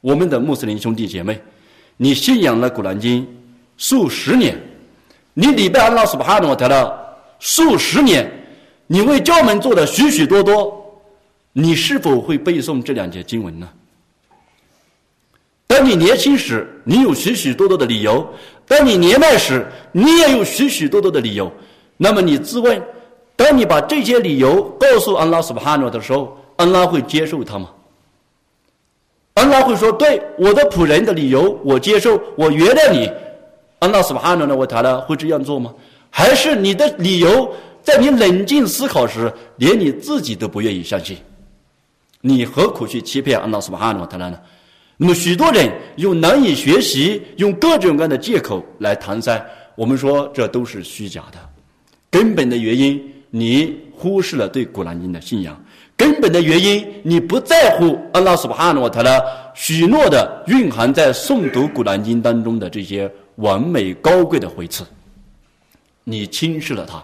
[0.00, 1.40] 我们的穆斯林兄弟姐妹，
[1.96, 3.26] 你信仰了古兰经
[3.76, 4.56] 数十年，
[5.34, 8.30] 你礼拜安拉苏巴哈诺特了数十年。”
[8.88, 11.00] 你为教门做的许许多多，
[11.54, 13.66] 你是否会背诵这两节经文呢？
[15.66, 18.22] 当你年轻时，你有许许多多的理由；
[18.66, 21.50] 当你年迈时，你也有许许多多的理由。
[21.96, 22.82] 那么你自问，
[23.36, 27.70] 当你把这些理由告诉安拉苏巴哈诺的时候，安拉会接受他吗？
[29.34, 33.10] 安拉会说：“对我的仆人的理由，我接受，我原谅你。”
[33.80, 34.54] 安拉苏巴哈诺呢？
[34.54, 35.74] 我谈了会这样做吗？
[36.10, 37.52] 还是你的理由？
[37.82, 41.16] 在你冷静思考时，连你自己都不愿意相信，
[42.20, 44.38] 你何苦去欺骗安拉苏巴哈诺塔拉呢？
[44.98, 49.44] 那么许多人用难以学习，用各种各样的借口来搪塞。
[49.74, 51.38] 我们说这都是虚假的。
[52.08, 55.54] 根本的原因，你忽视了对古兰经的信仰；
[55.96, 64.84] 根本的原因，你不在乎安拉苏巴哈诺塔的许诺的蕴含在诵读古兰经当中的这些完美高贵的回赐，
[66.04, 67.02] 你轻视了它。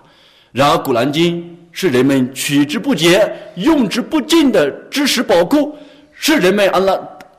[0.53, 1.41] 然而，《古兰经》
[1.73, 5.75] 是人们取之不竭、用之不尽的知识宝库，
[6.13, 6.95] 是人们安拉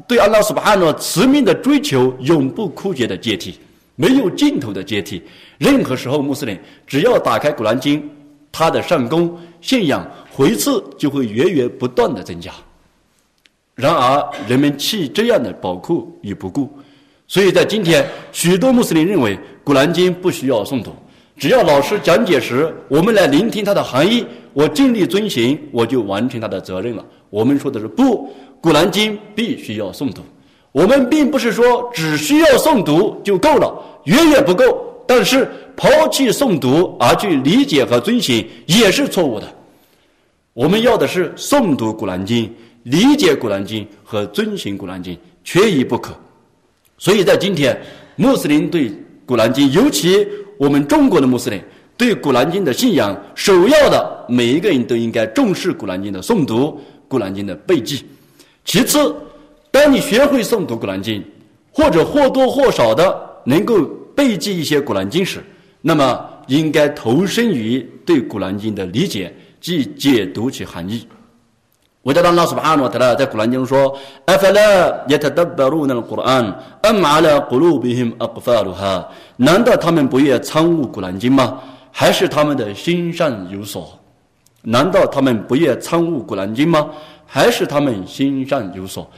[0.08, 3.54] 对安拉苏巴汗诺慈命的追求永不枯竭的阶梯，
[3.96, 5.22] 没有尽头的阶梯。
[5.60, 8.02] 任何时候，穆斯林只要打开《古兰经》，
[8.52, 12.52] 他的善功、信仰、回赐就会源源不断的增加。
[13.76, 16.70] 然而，人们弃这样的宝库于不顾，
[17.28, 20.94] 所以在今天，许多穆斯林认为《古兰经》不需要诵读。
[21.38, 27.06] 只要老师讲解时，我们来聆听它的含义，我尽力遵行，我就完成他的责任了。
[27.30, 28.28] 我们说的是不，
[28.60, 30.22] 《古兰经》必须要诵读。
[30.74, 34.89] 我们并不是说只需要诵读就够了，远远不够。
[35.10, 39.48] 但是抛弃诵读而去理解和遵循也是错误的。
[40.54, 42.46] 我们要的是诵读《古兰经》，
[42.84, 46.14] 理解《古兰经》和遵循《古兰经》，缺一不可。
[47.00, 47.76] 所以在今天，
[48.18, 48.88] 穆斯林对
[49.26, 50.28] 《古兰经》尤其。
[50.60, 51.60] 我们中国的穆斯林
[51.98, 56.66] 对《古兰经》的信仰，首要的每一个人都应该重视《古兰经》的诵读，
[57.08, 58.06] 《古兰经》的背记。
[58.64, 59.16] 其次，
[59.72, 61.20] 当你学会诵读《古兰经》，
[61.72, 65.42] 或者或多或少的能够背记一些《古兰经》时，
[65.82, 71.08] 那么应该投身于对《古兰经》的理解，即解读其含义。
[72.02, 74.62] 我叫他拉苏巴哈诺特拉在古兰经中说：“阿法拉
[75.08, 79.10] 耶特德巴鲁那古兰，阿马拉古鲁比辛阿古法鲁哈。
[79.38, 81.58] 难道他们不愿参悟古兰经吗？
[81.90, 83.98] 还是他们的心上有所？
[84.64, 86.90] 难道他们不愿参悟古兰经吗？
[87.26, 89.10] 还是他们心上有所？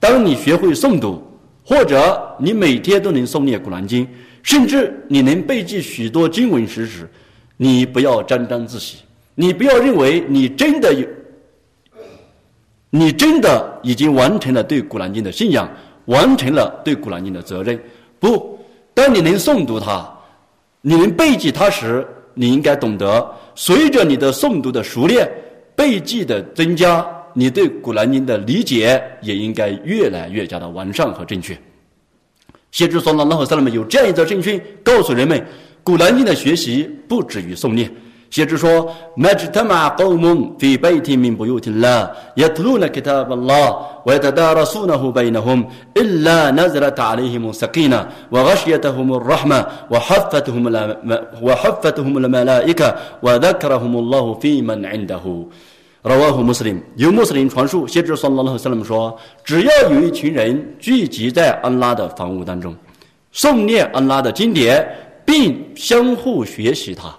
[0.00, 1.22] 当你学会诵读，
[1.62, 4.08] 或者你每天都能诵念古兰经，
[4.46, 7.08] 甚至你能背记许多经文时，时，
[7.56, 8.98] 你不要沾沾自喜，
[9.34, 11.06] 你不要认为你真的有。”
[12.90, 15.68] 你真的已经完成了对《古兰经》的信仰，
[16.04, 17.78] 完成了对《古兰经》的责任。
[18.20, 18.56] 不，
[18.94, 20.08] 当你能诵读它，
[20.80, 25.28] 你能背记它时，你应该懂得，随着你的诵读的熟练、
[25.74, 27.04] 背记的增加，
[27.34, 31.58] 你对《古兰经》的理解也应该越来越加的完善和正确。
[32.71, 35.37] 先知说了，拉和萨勒们有这样一则圣训，告诉人们，《
[35.83, 37.91] 古兰经》的学习不止于诵念。
[38.29, 43.67] 先知说：“مجتمع قوم في بيت من بيوت الله يتلون كتاب الله
[44.05, 45.65] ويتدارسونه بينهم
[45.97, 50.63] إلا نزلت عليهم السكينة وغشيتهم الرحمة وحفتهم
[51.41, 55.25] وحفتهم الملائكة وذكرهم الله في من عنده。”
[56.06, 62.72] 拉瓦和穆斯林由穆斯林传述，先知说拉拉和斯人姆说：“只要有一群人聚集在安拉的房屋当中，
[63.34, 64.88] 诵念安拉的经典，
[65.24, 67.12] 并相互学习它，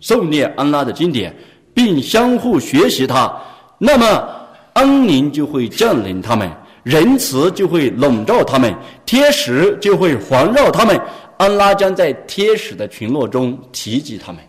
[0.00, 1.36] 诵念安拉的经典，
[1.74, 3.30] 并相互学习它，
[3.76, 4.26] 那么
[4.72, 6.50] 安宁就会降临他们，
[6.82, 10.98] 仁慈就会笼罩他们，天使就会环绕他们，
[11.36, 14.40] 安拉将在天使的群落中提及他们。”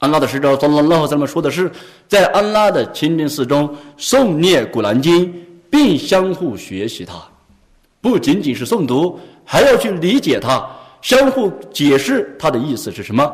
[0.00, 1.70] 安拉的使者从拉和他们说的是，
[2.08, 5.32] 在安拉的清真寺中诵念古兰经，
[5.68, 7.22] 并相互学习它，
[8.00, 10.66] 不仅仅是诵读，还要去理解它，
[11.02, 13.30] 相互解释它的意思是什么。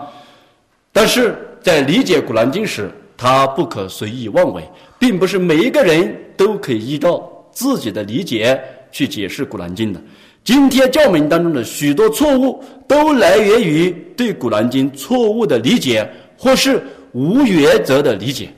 [0.93, 8.61] 但是在理解《古兰经》时，他不可随意妄为，并不是每一个人都可以依照自己的理解
[8.91, 10.01] 去解释《古兰经》的。
[10.43, 16.83] 今天教门当中的许多错误，都来源于对《古兰经》错误的理解，或是
[17.13, 18.49] 无原则的理解。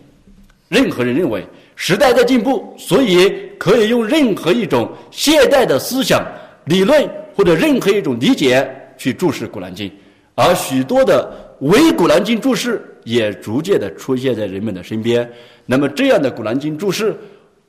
[0.69, 6.23] 任何人认为时代在进步，所以可以用任何一种现代的思想、
[6.67, 8.69] 理论或者任何一种理解
[8.99, 9.89] 去注释《古兰经》，
[10.35, 15.27] 而许多的伪《古兰经》注释也逐渐的出现在人们的身边。
[15.65, 17.17] 那么，这样的《古兰经》注释，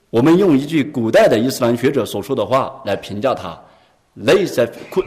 [0.09, 3.57] 我们用一句古代的伊斯兰学者所说的话来评价它
[4.15, 5.05] ：“雷塞昆，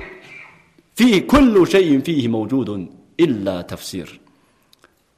[0.95, 2.89] 非昆鲁谁因非某主顿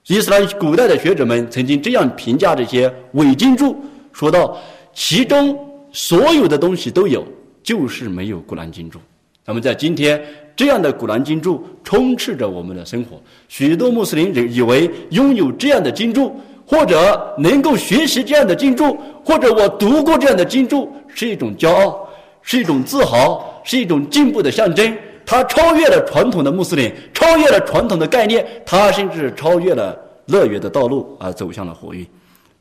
[0.07, 3.77] 伊。”斯兰古代的学者们曾经这样评价这些伪经注，
[4.13, 4.57] 说道：
[4.93, 5.59] 其中
[5.93, 7.27] 所有的东西都有，
[7.63, 8.99] 就是没有古兰经注。
[9.47, 10.23] 那么在今天，
[10.57, 13.21] 这样的古兰经注充斥着我们的生活。
[13.49, 16.35] 许多穆斯林人以为拥有这样的经注，
[16.65, 22.09] 或者能够学习这样的经注，或者我读过这样的经注，是一种骄傲，
[22.41, 24.97] 是一种自豪，是一种进步的象征。
[25.27, 32.07] 他超越了传统的穆斯林，超越了传统的概念，他甚至超越了乐园的道路，而走向了火域。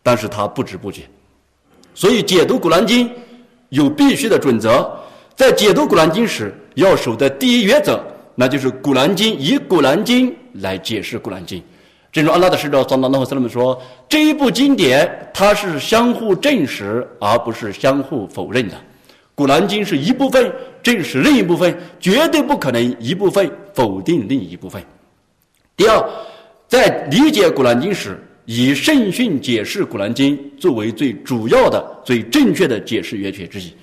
[0.02, 1.04] 但是他不知不觉，
[1.96, 3.10] 所以解读古兰经
[3.70, 4.92] 有必须的准则。
[5.36, 8.04] 在解读古兰经时，要守的第一原则，
[8.36, 11.64] 那就是古兰经以古兰经来解释古兰经。
[12.12, 18.76] 正如阿拉的使者桑拉和斯拉们说，这一部经典它是相互证实，而不是相互否认的。
[19.36, 24.82] 古兰经是一部分证实另一部分，绝对不可能一部分否定另一部分。
[25.76, 26.10] 第二，
[26.68, 33.74] 在理解古兰经时，以圣训解释古兰经作为最主要的、最正确的解释源泉之一。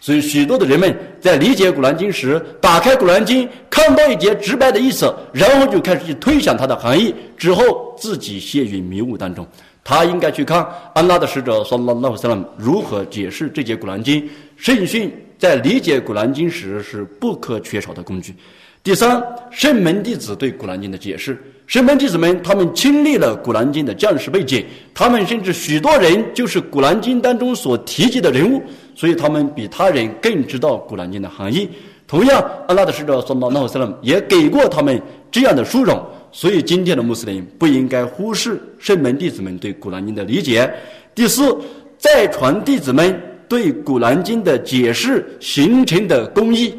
[0.00, 9.44] 所以，许多的人们在理解古兰经时，打开古兰经，看到一节直白的意思，然后就开始去推想它的含义，之后自己陷于迷雾当中。
[9.88, 14.22] 他应该去看安拉的使者（说拉拉斯拉如何解释这节古兰经。
[14.54, 18.34] 圣训在理解古兰经时是不可缺少的工具。
[18.82, 21.42] 第三，圣门弟子对古兰经的解释。
[21.66, 24.62] 圣门弟子们，他们亲历了古兰经的降世背景，
[24.92, 28.62] 他们甚至许多人就是古兰经当中所提及的人物，
[28.94, 31.66] 所以他们比他人更知道古兰经的含义。
[32.06, 35.98] 同样，安拉的使者（说拉拉斯拉也给过他们这样的殊荣。
[36.30, 40.70] 所以，今天的穆斯林不应该忽视圣门弟子们对《古兰经》的理解。
[41.14, 41.56] 第四，
[41.96, 46.74] 在传弟子们对《古兰经》的解释形成的公义。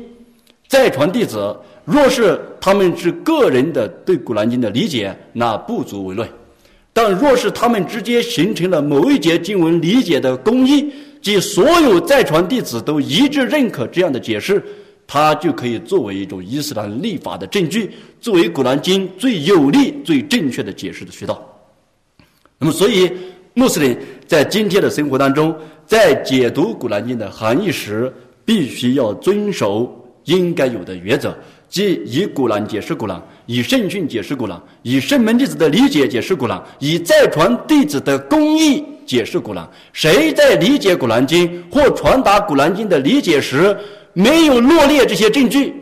[0.67, 6.27] 在传弟子若是他们是个人的对《古兰经》的理解，那不足为论；
[6.93, 14.63] 但若是他们之间形成了某一节经文理解的公义，即所有在传弟子都一致认可这样的解释。
[15.11, 17.89] 它就可以作为一种伊斯兰立法的证据，
[18.21, 21.43] 作为《古兰经》最有力、最正确的解释的渠道。
[22.59, 23.11] 那么，所以
[23.55, 23.97] 穆斯林
[24.27, 25.55] 在今天的生活当中，
[25.87, 28.13] 在解读《古兰经》的含义时，
[28.45, 29.91] 必须要遵守
[30.25, 31.35] 应该有的原则，
[31.67, 39.65] 即以《古兰》解释《古兰》，以圣训解释《古兰》，以圣门弟子的理解解释《古兰》，以再传弟子的公义解释《古兰》。
[39.91, 43.75] 谁在理解《古兰经》或传达《古兰经》的理解时，
[44.13, 45.73] 没有罗列这些证据，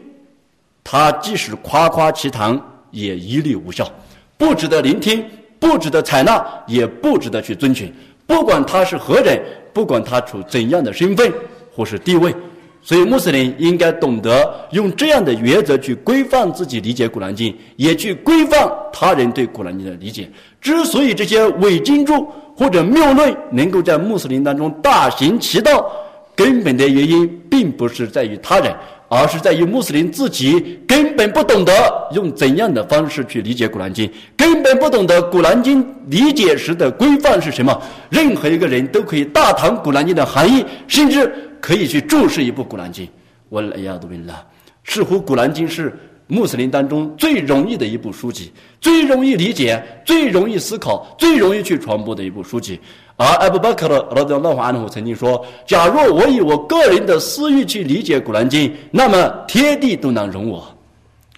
[0.83, 2.59] 他即使夸夸其谈，
[2.91, 3.89] 也一律无效，
[4.37, 5.23] 不值得聆听，
[5.59, 7.91] 不值得采纳，也不值得去遵循。
[8.25, 9.41] 不管他是何人，
[9.73, 11.31] 不管他处怎样的身份
[11.73, 12.35] 或是地位，
[12.81, 20.29] 所以穆斯林应该懂得用这样的原则去规范自己理解《古兰经》，也去规范他人对《古兰经》的理解。
[20.59, 25.89] 之所以这些伪经注或者谬论能够在穆斯林当中大行其道，
[26.37, 28.71] 根本的原因并不是在于他人，
[29.09, 31.73] 而是在于穆斯林自己根本不懂得
[32.13, 34.07] 用怎样的方式去理解《古兰经》，
[34.37, 37.81] 根本不懂得《古兰经》理解时的规范是什么。
[38.11, 43.03] 任何一个人都可以大谈《古兰经》的含义，甚至可以去注释一部《古兰经》。
[43.49, 44.45] 我哎呀，都明了，
[44.83, 45.91] 似乎《古兰经》是
[46.27, 52.79] 穆斯林当中最容易的一部书籍，最容易理解、最容易思考、最容易去传播的一部书籍。
[53.17, 60.61] 而艾布巴克的拉德拉法安努曾经说：“假若我以我个人的私欲去理解古兰经，那么天地都能容我；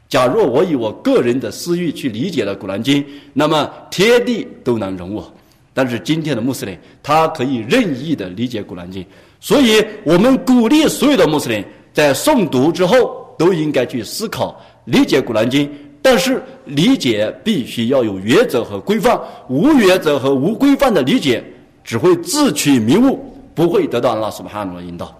[0.09, 5.31] 假若我以我个人的私欲去理解了古兰经，那么天地都能容我。
[5.73, 9.05] 但是今天的穆斯林，他可以任意的理解古兰经，
[9.39, 11.63] 所以我们鼓励所有的穆斯林
[11.93, 15.71] 在诵读之后都应该去思考理解古兰经。”
[16.01, 19.19] 但是理解必须要有原则和规范，
[19.49, 21.43] 无原则和无规范的理解。
[21.89, 23.19] 只会自取迷雾，
[23.55, 25.11] 不会得到阿拉苏巴哈努的引导。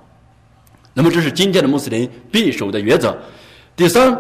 [0.93, 3.17] 那么，这是今天的穆斯林必守的原则。
[3.76, 4.15] 第三，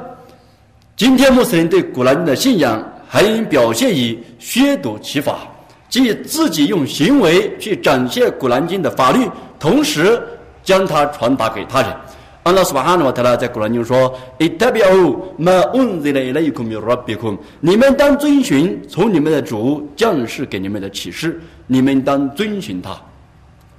[0.95, 5.41] 今天穆斯林对古兰经的信仰还应表现以宣读其法，
[5.89, 9.29] 即自己用行为去展现古兰经的法律，
[9.59, 10.19] 同时
[10.63, 11.95] 将它传达给他人。
[12.41, 21.39] 安拉苏巴哈诺特拉在古兰经说：“伊特别哦，马恩泽雷雷库米拉比库，你们当遵循从你们的主降世给你们的启示，
[21.71, 22.99] 你们当遵循他。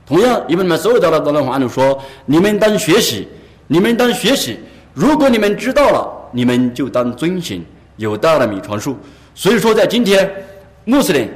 [0.06, 3.26] 同样，因为你们所有的拉德拉话说，你们当学习，
[3.66, 4.56] 你们当学习。
[4.94, 7.64] 如果你们知道了，你们就当遵循。
[7.96, 8.96] 有道的米传述。
[9.34, 10.30] 所以说，在今天，
[10.84, 11.28] 穆斯林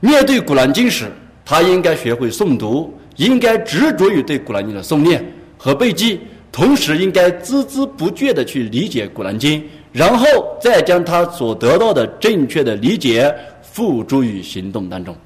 [0.00, 1.04] 面对古兰经时，
[1.44, 5.24] 他应该学会诵读，应该执着于对古兰经的诵念
[5.58, 6.18] 和背记。”
[6.50, 9.60] 同时，应该孜孜不倦地去理解《古兰经》，
[9.90, 10.24] 然后
[10.60, 15.16] 再将他所得到的正确的理解付诸于行动当中。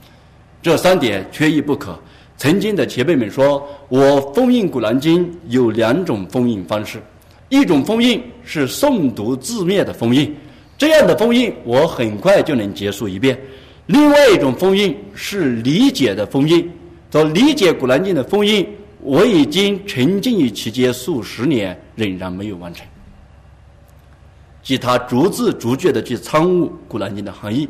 [0.61, 1.99] 这三点缺一不可。
[2.37, 7.03] 曾经的前辈们说，我封印《古兰经》有两种封印方式：
[7.49, 10.33] 一种封印是诵读字面的封印，
[10.77, 13.37] 这样的封印我很快就能结束一遍；
[13.87, 16.71] 另外一种封印是理解的封印，
[17.11, 18.67] 做理解《古兰经》的封印。
[19.01, 22.85] 我已经沉浸于其间数十年，仍然没有完成。
[24.63, 27.67] 即他逐字逐句的去参悟《古兰经》的含义。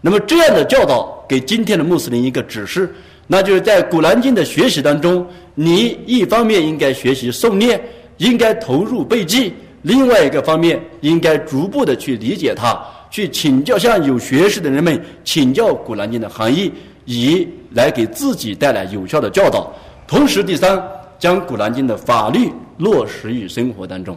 [0.00, 2.94] 那么这样的教导给今天的穆斯林一个指示，
[3.26, 7.80] 那就是在《古兰经》的学习当中，你一方面应该学习诵念，
[8.18, 9.50] 应该投入背记；
[9.82, 12.80] 另外一个方面，应该逐步的去理解它，
[13.10, 16.70] 去请教向有学识的人们请教《古兰经》的含义，
[17.04, 19.72] 以来给自己带来有效的教导。
[20.06, 20.80] 同时，第三，
[21.18, 24.16] 将《古兰经》的法律落实于生活当中。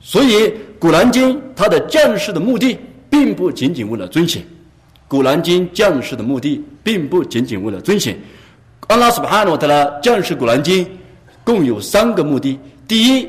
[0.00, 0.34] 所以，
[0.78, 2.78] 《古兰经》它的降世的目的，
[3.10, 4.40] 并不仅仅为了遵循。
[5.08, 8.16] 《古兰经》降世的目的，并不仅仅为了遵循。
[8.88, 10.84] 阿拉斯巴哈诺特拉降世《古兰经》，
[11.44, 13.28] 共有三个目的：第一，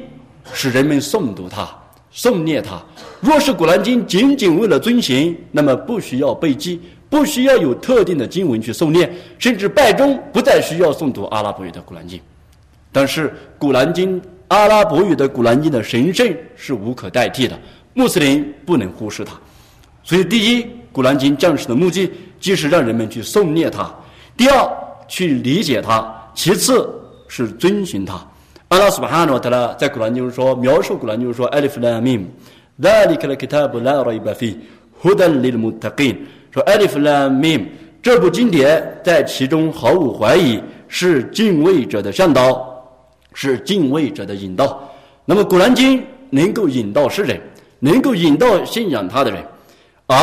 [0.53, 1.67] 使人们诵读它、
[2.13, 2.81] 诵念它。
[3.19, 6.79] 若是《古兰经》仅仅为了遵循，那么不需要背记。
[7.09, 9.09] 不需要有特定的经文去诵念，
[9.39, 12.19] 甚至拜中不再需要诵读阿拉伯语的古兰经。
[12.91, 17.57] 但是古兰经阿拉伯语的古兰经的神圣是无可代替的，
[17.93, 19.39] 穆斯林不能忽视它。
[20.03, 22.10] 所以，第一，古兰经降世的目的
[22.40, 23.84] 即是让人们去诵念它；
[24.36, 24.68] 第二，
[25.08, 26.04] 去理解它；
[26.34, 26.88] 其次
[27.28, 28.14] 是遵循它。
[28.68, 34.56] 阿拉斯巴哈诺特拉在古兰经中说，描述古兰经中说：“Alif Lam Mim，ذلك الكتاب لا ريب فيه
[35.04, 36.16] هدى للمتقين。”
[36.50, 37.66] 说 Alif Lam Mim
[38.02, 42.66] 这部经典在其中毫无怀疑是敬畏者的向导，
[43.34, 44.90] 是敬畏者的引导。
[45.24, 45.98] 那么《古兰经》
[46.30, 47.40] 能够引导世人，
[47.78, 49.42] 能够引导信仰他的人，
[50.06, 50.16] 而《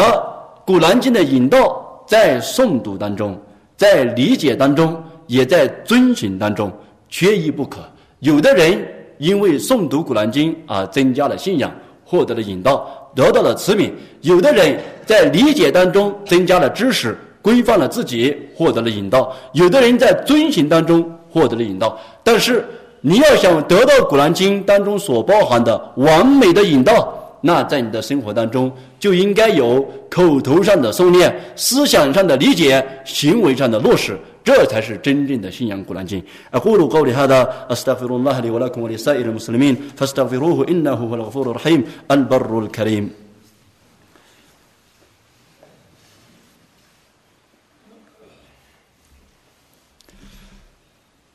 [0.66, 3.38] 古兰经》的引导在诵读当中，
[3.76, 4.96] 在理解当中，
[5.26, 6.72] 也在遵循当中，
[7.10, 7.80] 缺一不可。
[8.20, 8.82] 有的人
[9.18, 11.70] 因为诵读《古兰经》而增加了信仰，
[12.02, 12.88] 获得了引导。
[13.14, 13.90] 得到了慈悯，
[14.22, 21.96] 有的人在理解当中增加了知识，规范了自己，获得了引导；有的人在遵循当中获得了引导。
[22.24, 22.64] 但是，
[23.02, 34.17] 你要想得到《古兰经》当中所包含的完美的引导，那在你的生活当中就应该有口头上的诵念、思想上的理解、行为上的落实。
[34.43, 36.21] 这才是真正的信仰古兰经。
[36.53, 43.22] أقول قولي هذا أستغفر الله لي ولكم ولسائر المسلمين فاستغفروه إنه هو الغفور الرحيم البر الكريم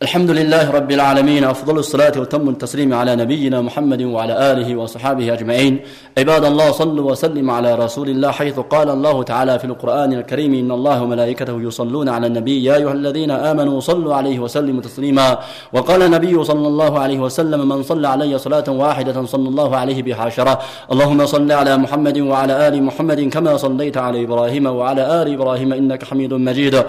[0.03, 5.79] الحمد لله رب العالمين أفضل الصلاة وتم التسليم على نبينا محمد وعلى آله وصحابه أجمعين.
[6.17, 10.71] عباد الله صلوا وسلم على رسول الله حيث قال الله تعالى في القرآن الكريم إن
[10.71, 15.37] الله وملائكته يصلون على النبي يا أيها الذين آمنوا صلوا عليه وسلموا تسليما.
[15.73, 20.21] وقال النبي صلى الله عليه وسلم من صلى علي صلاة واحدة صلى الله عليه بها
[20.21, 20.59] عشرة
[20.91, 26.03] اللهم صل على محمد وعلى آل محمد كما صليت على إبراهيم وعلى آل إبراهيم إنك
[26.03, 26.83] حميد مجيد.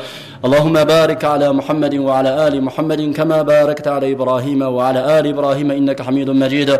[0.45, 6.03] اللهم بارك على محمد وعلى آل محمد كما باركت على إبراهيم وعلى آل إبراهيم إنك
[6.03, 6.71] حميد مجيد.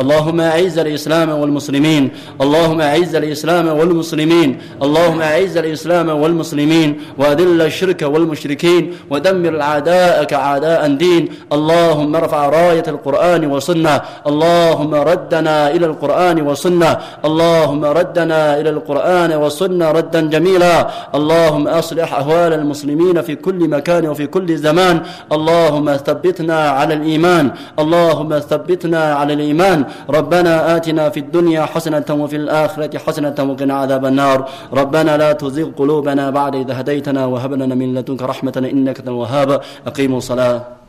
[0.00, 2.10] اللهم أعز الإسلام والمسلمين.
[2.44, 4.58] اللهم أعز الإسلام والمسلمين.
[4.82, 7.00] اللهم أعز الإسلام والمسلمين.
[7.18, 8.82] وأذل الشرك والمشركين.
[9.10, 11.22] ودمر أعداءك أعداء الدين.
[11.52, 14.00] اللهم ارفع راية القرآن والسنة.
[14.26, 16.98] اللهم ردنا إلى القرآن والسنة.
[17.24, 20.90] اللهم ردنا إلى القرآن والسنة ردا جميلا.
[21.14, 25.00] اللهم أصلح أهوال المسلمين في كل مكان وفي كل زمان.
[25.32, 29.84] اللهم اللهم ثبتنا على الإيمان اللهم ثبتنا على الإيمان.
[30.10, 34.38] ربنا آتنا في الدنيا حسنة وفي الآخرة حسنة وقنا عذاب النار.
[34.72, 39.60] ربنا لا تزغ قلوبنا بعد إذ هديتنا وهب لنا من لدنك رحمة إنك الوهاب.
[39.86, 40.79] أقيموا الصلاة.